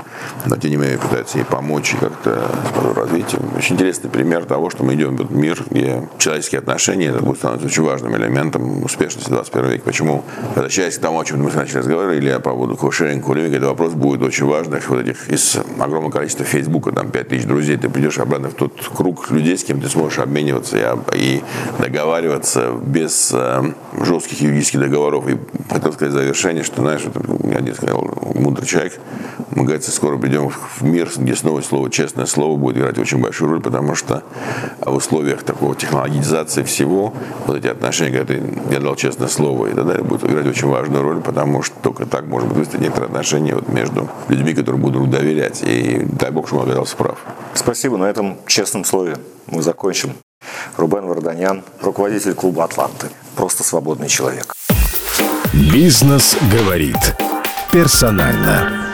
но 0.46 0.56
тем 0.56 0.70
не 0.72 0.76
менее 0.76 0.98
пытаются 0.98 1.38
ей 1.38 1.44
помочь 1.44 1.94
и 1.94 1.96
как-то 1.96 2.50
развитию. 2.96 3.40
Очень 3.56 3.76
интересный 3.76 4.10
пример 4.10 4.44
того, 4.44 4.68
что 4.70 4.82
мы 4.82 4.94
идем 4.94 5.16
в 5.16 5.32
мир, 5.32 5.62
где 5.70 6.08
человеческие 6.18 6.58
отношения 6.58 7.06
это 7.06 7.20
будет 7.20 7.38
становиться 7.38 7.66
очень 7.68 7.84
важным 7.84 8.16
элементом 8.16 8.82
успешности 8.82 9.28
21 9.28 9.70
века. 9.70 9.84
Почему? 9.84 10.24
Возвращаясь 10.56 10.98
к 10.98 11.00
тому, 11.00 11.20
о 11.20 11.24
чем 11.24 11.42
мы 11.42 11.52
начали 11.52 11.78
разговаривать, 11.78 12.42
по 12.42 12.50
поводу 12.50 12.76
кошеринга, 12.76 13.24
кулинга, 13.24 13.56
этот 13.56 13.68
вопрос 13.68 13.92
будет 13.92 14.22
очень 14.22 14.46
важный. 14.46 14.80
Вот 14.88 15.00
этих 15.00 15.30
из 15.30 15.56
огромного 15.78 16.10
количества 16.10 16.44
Фейсбука, 16.44 16.90
там 16.90 17.10
5000 17.10 17.44
друзей, 17.44 17.76
ты 17.76 17.88
придешь 17.88 18.18
обратно 18.18 18.48
в 18.48 18.54
тот 18.54 18.72
круг 18.94 19.30
людей, 19.30 19.56
с 19.56 19.64
кем 19.64 19.80
ты 19.80 19.88
сможешь 19.88 20.18
обмениваться 20.18 20.76
и, 20.76 20.82
и 21.14 21.42
договариваться 21.78 22.72
без 22.72 23.30
э, 23.32 23.72
жестких 24.00 24.40
юридических 24.40 24.80
договоров. 24.80 25.28
И 25.28 25.38
хотел 25.70 25.92
сказать 25.92 26.12
завершение, 26.12 26.62
что, 26.62 26.82
знаешь, 26.82 27.02
мне 27.42 27.56
один 27.56 27.74
сказал, 27.74 28.08
мудрый 28.34 28.66
человек, 28.66 28.98
мы, 29.50 29.64
говорится, 29.64 29.90
скоро 29.90 30.18
придем 30.18 30.50
в 30.50 30.82
мир, 30.82 31.10
где 31.16 31.36
снова 31.36 31.60
слово 31.60 31.90
«честное 31.90 32.26
слово» 32.26 32.56
будет 32.56 32.78
играть 32.78 32.98
очень 32.98 33.18
большую 33.18 33.50
роль, 33.50 33.60
потому 33.60 33.94
что 33.94 34.22
в 34.80 34.94
условиях 34.94 35.42
такого 35.42 35.74
технологизации 35.74 36.62
всего, 36.62 37.12
вот 37.46 37.56
эти 37.56 37.66
отношения, 37.66 38.18
когда 38.18 38.34
ты, 38.34 38.42
я 38.70 38.80
дал 38.80 38.96
честное 38.96 39.28
слово 39.28 39.68
и 39.68 39.74
так 39.74 39.86
далее, 39.86 40.04
будут 40.04 40.28
играть 40.28 40.46
очень 40.46 40.68
важную 40.68 41.02
роль, 41.02 41.20
потому 41.20 41.62
что 41.62 41.74
только 41.82 42.06
так 42.06 42.26
может 42.26 42.48
быть 42.48 42.58
выстроить 42.58 42.82
некоторые 42.82 43.08
отношения 43.08 43.54
вот 43.54 43.68
между 43.68 44.08
людьми, 44.28 44.54
которые 44.54 44.80
будут 44.80 45.10
доверять. 45.10 45.62
И 45.62 46.00
дай 46.04 46.30
бог, 46.30 46.46
что 46.46 46.58
он 46.58 46.66
оказался 46.66 46.96
прав. 46.96 47.18
Спасибо. 47.54 47.96
На 47.96 48.08
этом 48.08 48.38
честном 48.46 48.84
слове 48.84 49.16
мы 49.46 49.62
закончим. 49.62 50.12
Рубен 50.76 51.06
Варданян, 51.06 51.62
руководитель 51.80 52.34
клуба 52.34 52.64
«Атланты». 52.64 53.08
Просто 53.36 53.64
свободный 53.64 54.08
человек. 54.08 54.52
Бизнес 55.52 56.36
говорит 56.50 56.96
персонально. 57.72 58.91